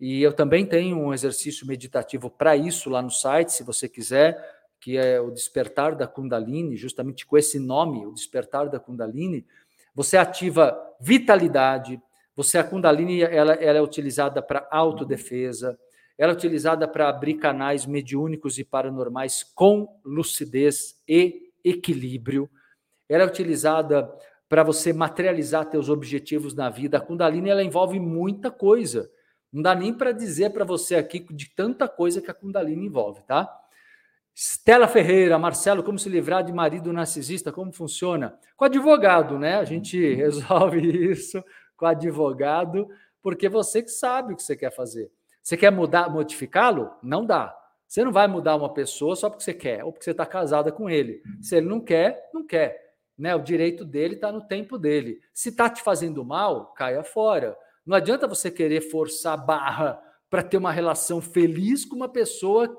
[0.00, 4.36] e eu também tenho um exercício meditativo para isso lá no site, se você quiser,
[4.80, 9.46] que é o Despertar da Kundalini, justamente com esse nome, o Despertar da Kundalini,
[9.94, 12.02] você ativa vitalidade,
[12.34, 15.78] você a Kundalini ela, ela é utilizada para autodefesa,
[16.18, 22.50] ela é utilizada para abrir canais mediúnicos e paranormais com lucidez e equilíbrio.
[23.08, 24.12] Ela é utilizada
[24.52, 26.98] para você materializar teus objetivos na vida.
[26.98, 29.10] A Kundalini ela envolve muita coisa.
[29.50, 33.22] Não dá nem para dizer para você aqui de tanta coisa que a Kundalini envolve,
[33.22, 33.50] tá?
[34.36, 37.50] Stella Ferreira, Marcelo, como se livrar de marido narcisista?
[37.50, 38.38] Como funciona?
[38.54, 39.54] Com advogado, né?
[39.54, 41.42] A gente resolve isso
[41.74, 42.86] com advogado,
[43.22, 45.10] porque você que sabe o que você quer fazer.
[45.42, 46.90] Você quer mudar, modificá-lo?
[47.02, 47.56] Não dá.
[47.88, 50.70] Você não vai mudar uma pessoa só porque você quer, ou porque você está casada
[50.70, 51.22] com ele.
[51.40, 52.81] Se ele não quer, não quer.
[53.22, 53.36] Né?
[53.36, 55.20] O direito dele está no tempo dele.
[55.32, 57.56] Se está te fazendo mal, caia fora.
[57.86, 62.76] Não adianta você querer forçar barra para ter uma relação feliz com uma pessoa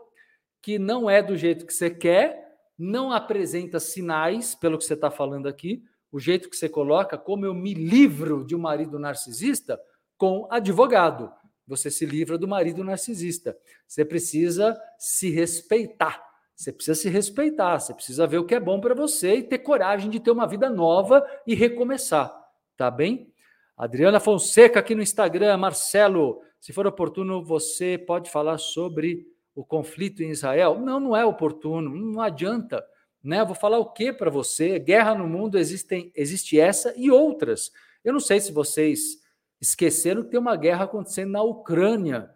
[0.62, 5.10] que não é do jeito que você quer, não apresenta sinais, pelo que você está
[5.10, 5.82] falando aqui,
[6.12, 9.80] o jeito que você coloca, como eu me livro de um marido narcisista,
[10.18, 11.32] com advogado.
[11.66, 13.58] Você se livra do marido narcisista.
[13.88, 16.22] Você precisa se respeitar.
[16.56, 19.60] Você precisa se respeitar, você precisa ver o que é bom para você e ter
[19.60, 22.34] coragem de ter uma vida nova e recomeçar,
[22.78, 23.34] tá bem?
[23.76, 30.24] Adriana Fonseca aqui no Instagram, Marcelo, se for oportuno, você pode falar sobre o conflito
[30.24, 30.80] em Israel?
[30.80, 32.86] Não, não é oportuno, não adianta,
[33.22, 33.44] né?
[33.44, 34.80] Vou falar o que para você?
[34.80, 37.72] Guerra no mundo existem, existe essa e outras.
[38.04, 39.18] Eu não sei se vocês
[39.60, 42.30] esqueceram que tem uma guerra acontecendo na Ucrânia,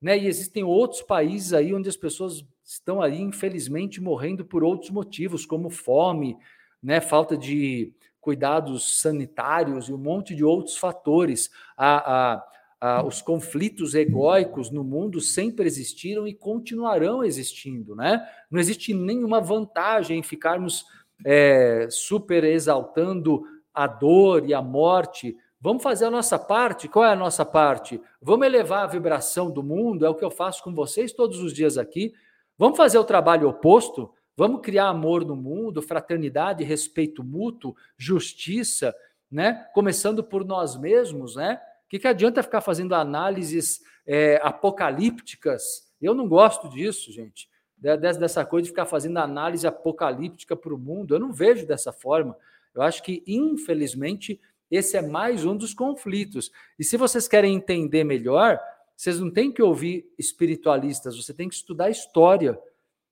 [0.00, 0.16] né?
[0.16, 5.44] E existem outros países aí onde as pessoas estão aí, infelizmente, morrendo por outros motivos,
[5.44, 6.36] como fome,
[6.82, 11.50] né, falta de cuidados sanitários e um monte de outros fatores.
[11.76, 12.44] A, a,
[12.80, 17.94] a, os conflitos egóicos no mundo sempre existiram e continuarão existindo.
[17.94, 18.26] Né?
[18.50, 20.86] Não existe nenhuma vantagem em ficarmos
[21.24, 23.42] é, super exaltando
[23.74, 25.36] a dor e a morte.
[25.60, 26.88] Vamos fazer a nossa parte.
[26.88, 28.00] Qual é a nossa parte?
[28.22, 31.52] Vamos elevar a vibração do mundo, é o que eu faço com vocês todos os
[31.52, 32.14] dias aqui.
[32.56, 34.12] Vamos fazer o trabalho oposto?
[34.36, 38.94] Vamos criar amor no mundo, fraternidade, respeito mútuo, justiça,
[39.30, 39.66] né?
[39.72, 41.60] Começando por nós mesmos, né?
[41.86, 45.84] O que, que adianta ficar fazendo análises é, apocalípticas?
[46.00, 47.48] Eu não gosto disso, gente.
[47.76, 51.14] Dessa coisa de ficar fazendo análise apocalíptica para o mundo.
[51.14, 52.36] Eu não vejo dessa forma.
[52.74, 54.40] Eu acho que, infelizmente,
[54.70, 56.50] esse é mais um dos conflitos.
[56.78, 58.58] E se vocês querem entender melhor,
[58.96, 62.58] vocês não têm que ouvir espiritualistas, você tem que estudar história.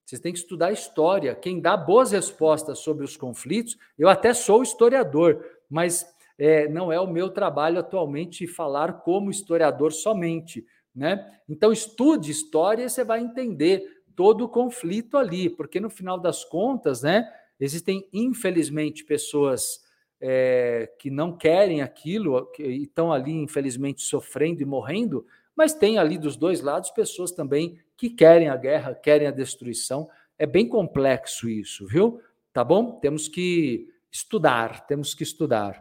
[0.05, 1.35] Vocês têm que estudar história.
[1.35, 6.05] Quem dá boas respostas sobre os conflitos, eu até sou historiador, mas
[6.39, 10.67] é, não é o meu trabalho atualmente falar como historiador somente.
[10.95, 11.25] Né?
[11.49, 16.45] Então, estude história e você vai entender todo o conflito ali, porque no final das
[16.45, 17.27] contas, né,
[17.59, 19.81] existem, infelizmente, pessoas
[20.21, 25.25] é, que não querem aquilo, que estão ali, infelizmente, sofrendo e morrendo,
[25.63, 30.11] mas tem ali dos dois lados pessoas também que querem a guerra, querem a destruição.
[30.37, 32.21] É bem complexo isso, viu?
[32.53, 32.99] Tá bom?
[32.99, 35.81] Temos que estudar, temos que estudar.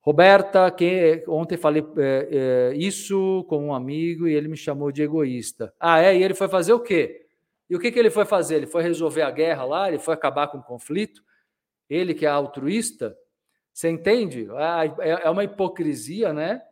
[0.00, 2.28] Roberta, que ontem falei é,
[2.72, 5.74] é, isso com um amigo e ele me chamou de egoísta.
[5.78, 6.16] Ah, é?
[6.16, 7.26] E ele foi fazer o quê?
[7.68, 8.54] E o que, que ele foi fazer?
[8.54, 9.88] Ele foi resolver a guerra lá?
[9.88, 11.22] Ele foi acabar com o conflito?
[11.86, 13.14] Ele que é altruísta?
[13.74, 14.48] Você entende?
[14.52, 16.62] Ah, é, é uma hipocrisia, né?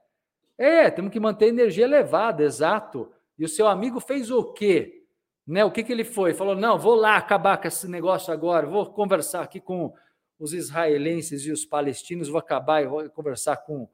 [0.58, 3.10] É, temos que manter a energia elevada, exato.
[3.38, 5.04] E o seu amigo fez o quê?
[5.46, 5.64] Né?
[5.64, 6.34] O que, que ele foi?
[6.34, 9.92] Falou: não, vou lá acabar com esse negócio agora, vou conversar aqui com
[10.38, 13.88] os israelenses e os palestinos, vou acabar e vou conversar com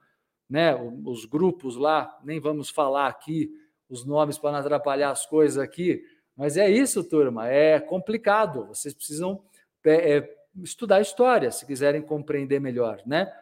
[0.48, 3.50] né, os grupos lá, nem vamos falar aqui
[3.88, 6.02] os nomes para não atrapalhar as coisas aqui,
[6.36, 8.66] mas é isso, turma, é complicado.
[8.66, 9.42] Vocês precisam
[9.84, 13.32] é, é, estudar história se quiserem compreender melhor, né?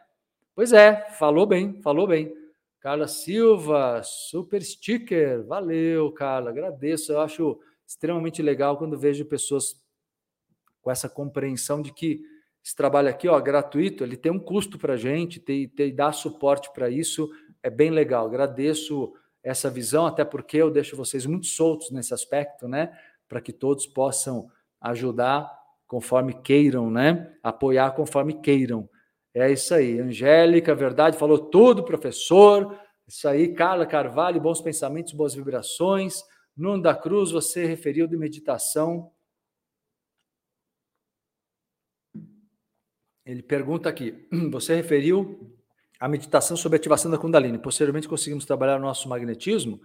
[0.53, 2.40] Pois é, falou bem, falou bem.
[2.81, 5.45] Carla Silva, super sticker.
[5.45, 6.49] Valeu, Carla.
[6.49, 7.11] Agradeço.
[7.13, 9.79] Eu acho extremamente legal quando vejo pessoas
[10.81, 12.23] com essa compreensão de que
[12.63, 16.11] esse trabalho aqui, ó, gratuito, ele tem um custo para a gente, tem, tem, dar
[16.11, 17.29] suporte para isso
[17.61, 18.25] é bem legal.
[18.25, 19.13] Agradeço
[19.43, 22.97] essa visão, até porque eu deixo vocês muito soltos nesse aspecto, né?
[23.27, 25.51] Para que todos possam ajudar
[25.85, 27.31] conforme queiram, né?
[27.43, 28.89] Apoiar conforme queiram.
[29.33, 29.99] É isso aí.
[29.99, 32.77] Angélica, verdade, falou tudo, professor.
[33.07, 36.21] Isso aí, Carla Carvalho, bons pensamentos, boas vibrações.
[36.55, 39.11] Nuno da Cruz, você referiu de meditação.
[43.25, 45.55] Ele pergunta aqui: você referiu
[45.99, 47.57] a meditação sobre a ativação da Kundalini.
[47.57, 49.79] Posteriormente conseguimos trabalhar o nosso magnetismo?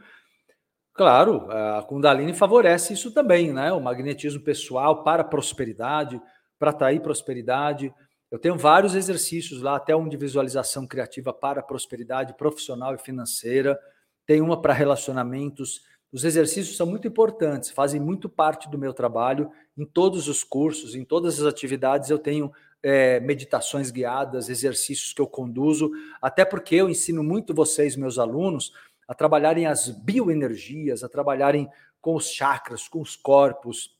[0.92, 3.70] Claro, a Kundalini favorece isso também, né?
[3.72, 6.20] O magnetismo pessoal para prosperidade,
[6.58, 7.94] para atrair prosperidade
[8.30, 13.78] eu tenho vários exercícios lá, até um de visualização criativa para prosperidade profissional e financeira,
[14.26, 19.50] tem uma para relacionamentos, Os exercícios são muito importantes, fazem muito parte do meu trabalho.
[19.76, 22.52] Em todos os cursos, em todas as atividades, eu tenho
[22.82, 25.90] é, meditações guiadas, exercícios que eu conduzo,
[26.22, 28.72] até porque eu ensino muito vocês, meus alunos,
[29.06, 31.68] a trabalharem as bioenergias, a trabalharem
[32.00, 33.94] com os chakras, com os corpos,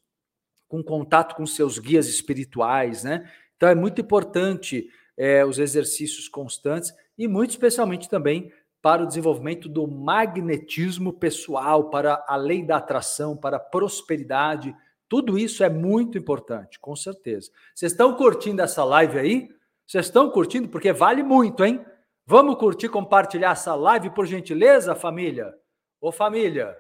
[0.69, 3.31] com contato com seus guias espirituais, né?
[3.57, 8.53] Então é muito importante é, os exercícios constantes e muito especialmente também
[8.83, 14.77] para o desenvolvimento do magnetismo pessoal, para a lei da atração, para a prosperidade.
[15.09, 17.51] Tudo isso é muito importante, com certeza.
[17.75, 19.49] Vocês estão curtindo essa live aí?
[19.87, 20.69] Vocês estão curtindo?
[20.69, 21.85] Porque vale muito, hein?
[22.25, 25.55] Vamos curtir, compartilhar essa live, por gentileza, família?
[26.01, 26.77] Ô família,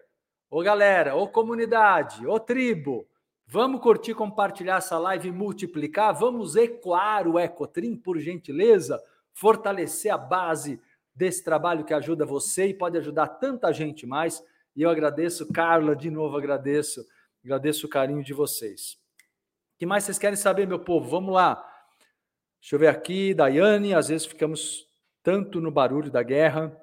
[0.51, 3.09] ô galera, ô comunidade, ô tribo,
[3.47, 6.14] vamos curtir, compartilhar essa live e multiplicar?
[6.14, 9.03] Vamos ecoar o Ecotrim, por gentileza?
[9.32, 10.80] Fortalecer a base
[11.14, 14.42] desse trabalho que ajuda você e pode ajudar tanta gente mais.
[14.74, 17.03] E eu agradeço, Carla, de novo agradeço.
[17.42, 18.99] Agradeço o carinho de vocês.
[19.74, 21.09] O que mais vocês querem saber, meu povo?
[21.09, 21.55] Vamos lá.
[22.61, 23.94] Deixa eu ver aqui, Daiane.
[23.94, 24.86] Às vezes ficamos
[25.22, 26.76] tanto no barulho da guerra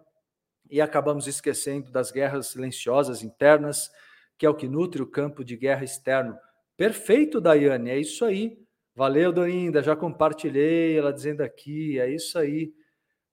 [0.70, 3.92] e acabamos esquecendo das guerras silenciosas internas,
[4.38, 6.38] que é o que nutre o campo de guerra externo.
[6.84, 8.60] Perfeito, Daiane, é isso aí.
[8.94, 12.74] Valeu, Dorinda, já compartilhei ela dizendo aqui, é isso aí.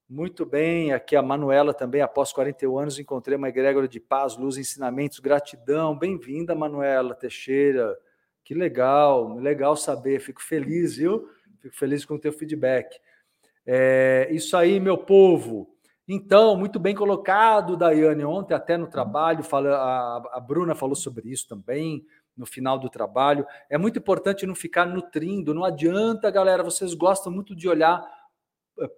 [0.08, 4.56] Muito bem, aqui a Manuela também, após 41 anos, encontrei uma egrégora de paz, luz,
[4.56, 5.98] ensinamentos, gratidão.
[5.98, 7.98] Bem-vinda, Manuela Teixeira.
[8.44, 11.28] Que legal, legal saber, fico feliz, viu?
[11.58, 13.00] Fico feliz com o teu feedback.
[13.66, 15.74] É, isso aí, meu povo.
[16.06, 18.24] Então, muito bem colocado, Daiane.
[18.24, 22.04] Ontem, até no trabalho, fala, a, a Bruna falou sobre isso também,
[22.40, 23.46] no final do trabalho.
[23.68, 26.64] É muito importante não ficar nutrindo, não adianta, galera.
[26.64, 28.02] Vocês gostam muito de olhar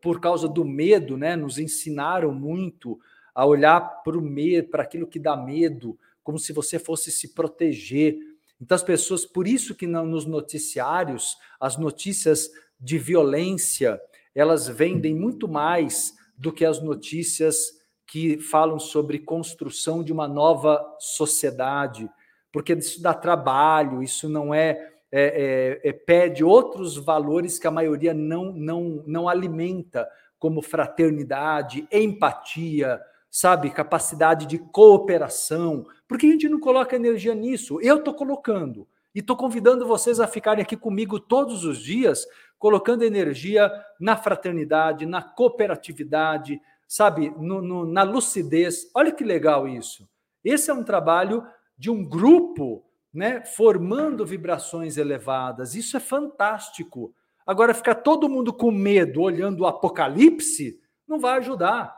[0.00, 3.00] por causa do medo, né, nos ensinaram muito
[3.34, 7.34] a olhar para o medo, para aquilo que dá medo, como se você fosse se
[7.34, 8.16] proteger.
[8.60, 14.00] Então as pessoas, por isso que não, nos noticiários, as notícias de violência,
[14.34, 20.80] elas vendem muito mais do que as notícias que falam sobre construção de uma nova
[21.00, 22.08] sociedade,
[22.52, 27.70] porque isso dá trabalho, isso não é é, é, é, pede outros valores que a
[27.70, 32.98] maioria não, não, não alimenta, como fraternidade, empatia,
[33.30, 35.86] sabe, capacidade de cooperação.
[36.08, 37.78] Por que a gente não coloca energia nisso?
[37.82, 38.88] Eu estou colocando.
[39.14, 42.26] E estou convidando vocês a ficarem aqui comigo todos os dias,
[42.58, 48.90] colocando energia na fraternidade, na cooperatividade, sabe, no, no, na lucidez.
[48.94, 50.08] Olha que legal isso.
[50.42, 51.46] Esse é um trabalho
[51.76, 55.74] de um grupo né, formando vibrações elevadas.
[55.74, 57.14] Isso é fantástico.
[57.46, 61.94] Agora, ficar todo mundo com medo olhando o apocalipse não vai ajudar.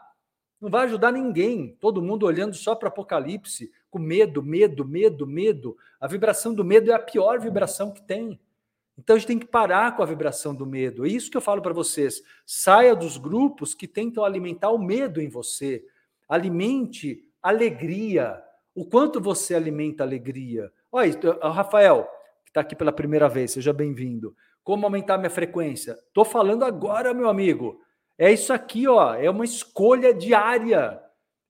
[0.61, 1.77] Não vai ajudar ninguém.
[1.79, 5.77] Todo mundo olhando só para o apocalipse, com medo, medo, medo, medo.
[6.01, 8.41] A vibração do medo é a pior vibração que tem.
[8.97, 11.05] Então a gente tem que parar com a vibração do medo.
[11.05, 12.23] É isso que eu falo para vocês.
[12.47, 15.85] Saia dos grupos que tentam alimentar o medo em você.
[16.29, 18.43] Alimente alegria.
[18.75, 20.73] O quanto você alimenta alegria?
[20.91, 22.09] Oi, Rafael,
[22.45, 24.35] que está aqui pela primeira vez, seja bem-vindo.
[24.65, 25.93] Como aumentar minha frequência?
[25.93, 27.81] Estou falando agora, meu amigo.
[28.19, 29.15] É isso aqui, ó.
[29.15, 31.01] É uma escolha diária.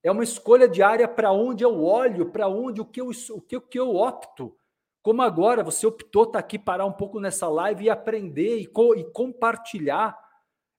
[0.03, 3.57] É uma escolha diária para onde eu olho, para onde o que eu, o que,
[3.57, 4.55] o que eu opto.
[5.01, 8.67] Como agora você optou estar tá aqui parar um pouco nessa live e aprender e,
[8.67, 10.15] co e compartilhar.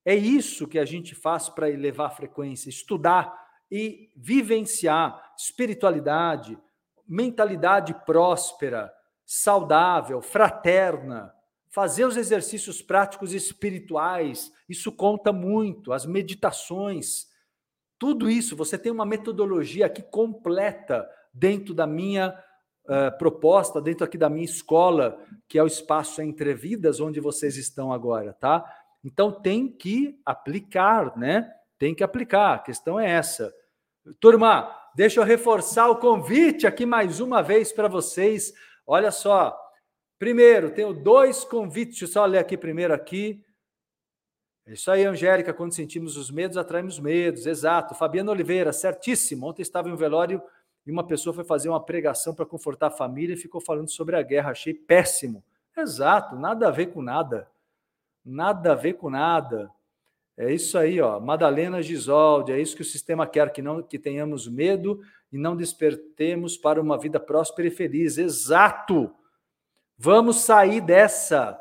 [0.04, 6.58] É isso que a gente faz para elevar a frequência, estudar e vivenciar espiritualidade,
[7.06, 8.92] mentalidade próspera,
[9.24, 11.32] saudável, fraterna,
[11.68, 17.26] fazer os exercícios práticos espirituais, isso conta muito, as meditações,
[17.98, 22.38] tudo isso, você tem uma metodologia aqui completa dentro da minha
[22.84, 27.56] uh, proposta, dentro aqui da minha escola, que é o espaço Entre Vidas, onde vocês
[27.56, 28.64] estão agora, tá?
[29.02, 31.50] Então tem que aplicar, né?
[31.78, 33.54] Tem que aplicar, a questão é essa.
[34.20, 38.54] Turma, Deixa eu reforçar o convite aqui mais uma vez para vocês.
[38.86, 39.54] Olha só.
[40.18, 41.98] Primeiro, tenho dois convites.
[41.98, 43.44] Deixa eu só ler aqui primeiro aqui.
[44.64, 45.52] É isso aí, Angélica.
[45.52, 47.44] Quando sentimos os medos, atraímos medos.
[47.44, 47.94] Exato.
[47.94, 49.46] Fabiano Oliveira, certíssimo.
[49.46, 50.42] Ontem estava em um velório
[50.86, 54.16] e uma pessoa foi fazer uma pregação para confortar a família e ficou falando sobre
[54.16, 54.52] a guerra.
[54.52, 55.44] Achei péssimo.
[55.76, 56.36] Exato.
[56.36, 57.50] Nada a ver com nada.
[58.24, 59.70] Nada a ver com nada.
[60.36, 61.18] É isso aí, ó.
[61.18, 65.00] Madalena Gisoldi, é isso que o sistema quer, que não que tenhamos medo
[65.32, 68.18] e não despertemos para uma vida próspera e feliz.
[68.18, 69.10] Exato.
[69.96, 71.58] Vamos sair dessa,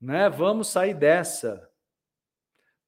[0.00, 0.30] né?
[0.30, 1.68] Vamos sair dessa.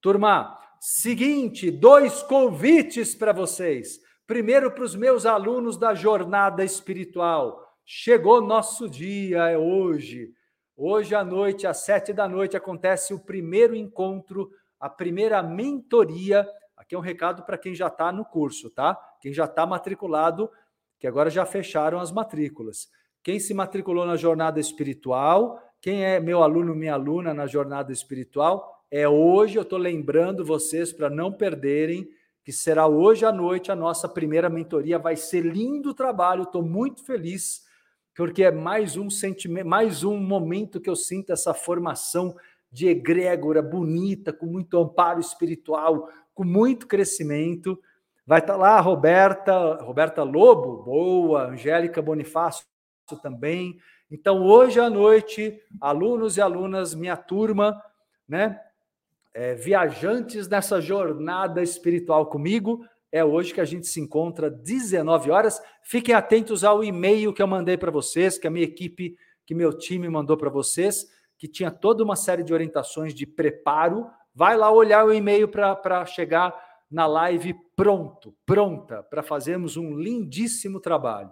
[0.00, 3.98] Turma, seguinte, dois convites para vocês.
[4.26, 7.60] Primeiro para os meus alunos da jornada espiritual.
[7.84, 10.32] Chegou nosso dia, é hoje.
[10.76, 14.50] Hoje à noite, às sete da noite, acontece o primeiro encontro,
[14.84, 16.46] a primeira mentoria.
[16.76, 18.94] Aqui é um recado para quem já está no curso, tá?
[19.18, 20.50] Quem já está matriculado,
[20.98, 22.90] que agora já fecharam as matrículas.
[23.22, 28.84] Quem se matriculou na jornada espiritual, quem é meu aluno, minha aluna na jornada espiritual,
[28.90, 29.56] é hoje.
[29.56, 32.06] Eu estou lembrando vocês para não perderem
[32.44, 34.98] que será hoje à noite a nossa primeira mentoria.
[34.98, 37.64] Vai ser lindo trabalho, estou muito feliz,
[38.14, 42.36] porque é mais um sentimento, mais um momento que eu sinto essa formação
[42.74, 47.80] de egrégora bonita, com muito amparo espiritual, com muito crescimento.
[48.26, 52.66] Vai estar tá lá a Roberta, Roberta Lobo, boa, Angélica Bonifácio
[53.22, 53.78] também.
[54.10, 57.80] Então, hoje à noite, alunos e alunas, minha turma,
[58.28, 58.60] né?
[59.34, 62.86] é, viajantes nessa jornada espiritual comigo.
[63.10, 65.60] É hoje que a gente se encontra 19 horas.
[65.82, 69.76] Fiquem atentos ao e-mail que eu mandei para vocês, que a minha equipe, que meu
[69.76, 71.06] time mandou para vocês,
[71.44, 74.10] que tinha toda uma série de orientações de preparo.
[74.34, 76.58] Vai lá olhar o e-mail para chegar
[76.90, 81.30] na live pronto, pronta, para fazermos um lindíssimo trabalho.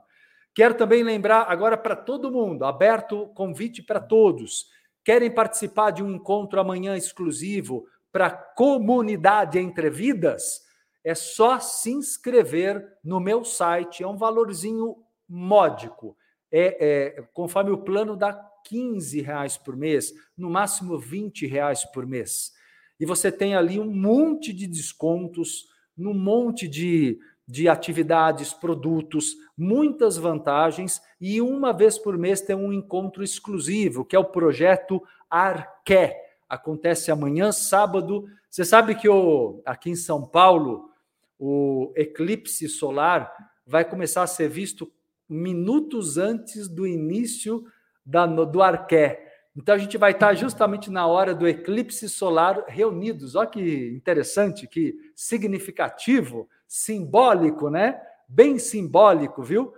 [0.55, 4.67] Quero também lembrar agora para todo mundo, aberto convite para todos.
[5.03, 10.61] Querem participar de um encontro amanhã exclusivo para a comunidade Entre Vidas?
[11.03, 14.03] É só se inscrever no meu site.
[14.03, 14.95] É um valorzinho
[15.27, 16.15] módico.
[16.51, 22.07] É, é conforme o plano dá 15 reais por mês, no máximo 20 reais por
[22.07, 22.53] mês.
[22.99, 30.17] E você tem ali um monte de descontos, num monte de, de atividades, produtos, muitas
[30.17, 36.17] vantagens, e uma vez por mês tem um encontro exclusivo, que é o projeto Arqué.
[36.49, 38.27] Acontece amanhã, sábado.
[38.49, 40.91] Você sabe que o, aqui em São Paulo,
[41.39, 43.33] o eclipse solar
[43.67, 44.93] vai começar a ser visto
[45.29, 47.65] minutos antes do início
[48.05, 49.29] da, do Arqué.
[49.55, 53.35] Então a gente vai estar justamente na hora do eclipse solar reunidos.
[53.35, 58.01] Olha que interessante, que significativo, simbólico, né?
[58.27, 59.75] Bem simbólico, viu?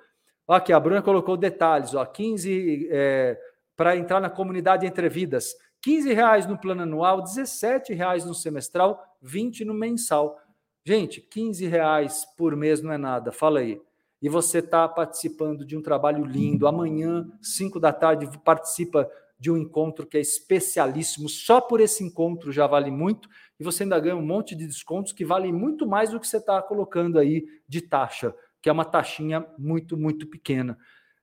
[0.47, 3.39] Olha aqui, a Bruna colocou detalhes, ó, 15 é,
[3.77, 9.03] para entrar na comunidade Entre Vidas, 15 reais no plano anual, 17 reais no semestral,
[9.21, 10.39] 20 no mensal.
[10.87, 13.81] Gente, 15 reais por mês não é nada, fala aí.
[14.25, 16.67] E você está participando de um trabalho lindo.
[16.67, 19.07] Amanhã, 5 da tarde, participa
[19.39, 21.29] de um encontro que é especialíssimo.
[21.29, 23.29] Só por esse encontro já vale muito.
[23.61, 26.39] E você ainda ganha um monte de descontos que valem muito mais do que você
[26.39, 30.79] está colocando aí de taxa, que é uma taxinha muito, muito pequena.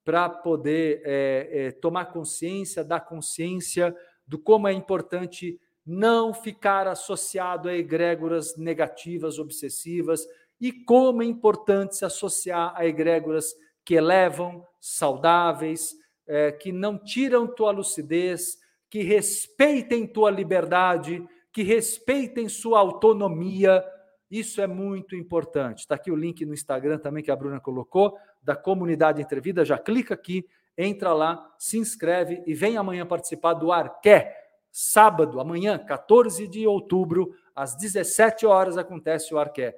[0.03, 3.95] Para poder é, é, tomar consciência, dar consciência
[4.25, 10.27] do como é importante não ficar associado a egrégoras negativas, obsessivas,
[10.59, 13.53] e como é importante se associar a egrégoras
[13.85, 15.95] que elevam, saudáveis,
[16.27, 18.57] é, que não tiram tua lucidez,
[18.89, 21.25] que respeitem tua liberdade
[21.57, 23.83] que respeitem sua autonomia.
[24.29, 25.79] Isso é muito importante.
[25.79, 29.65] Está aqui o link no Instagram também que a Bruna colocou, da comunidade Entrevida.
[29.65, 30.47] Já clica aqui,
[30.77, 34.37] entra lá, se inscreve e vem amanhã participar do Arqué.
[34.71, 39.75] Sábado, amanhã, 14 de outubro, às 17 horas, acontece o Arqué.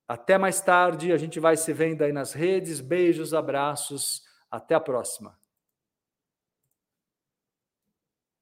[0.06, 2.80] até mais tarde, a gente vai se vendo aí nas redes.
[2.80, 5.41] Beijos, abraços, até a próxima.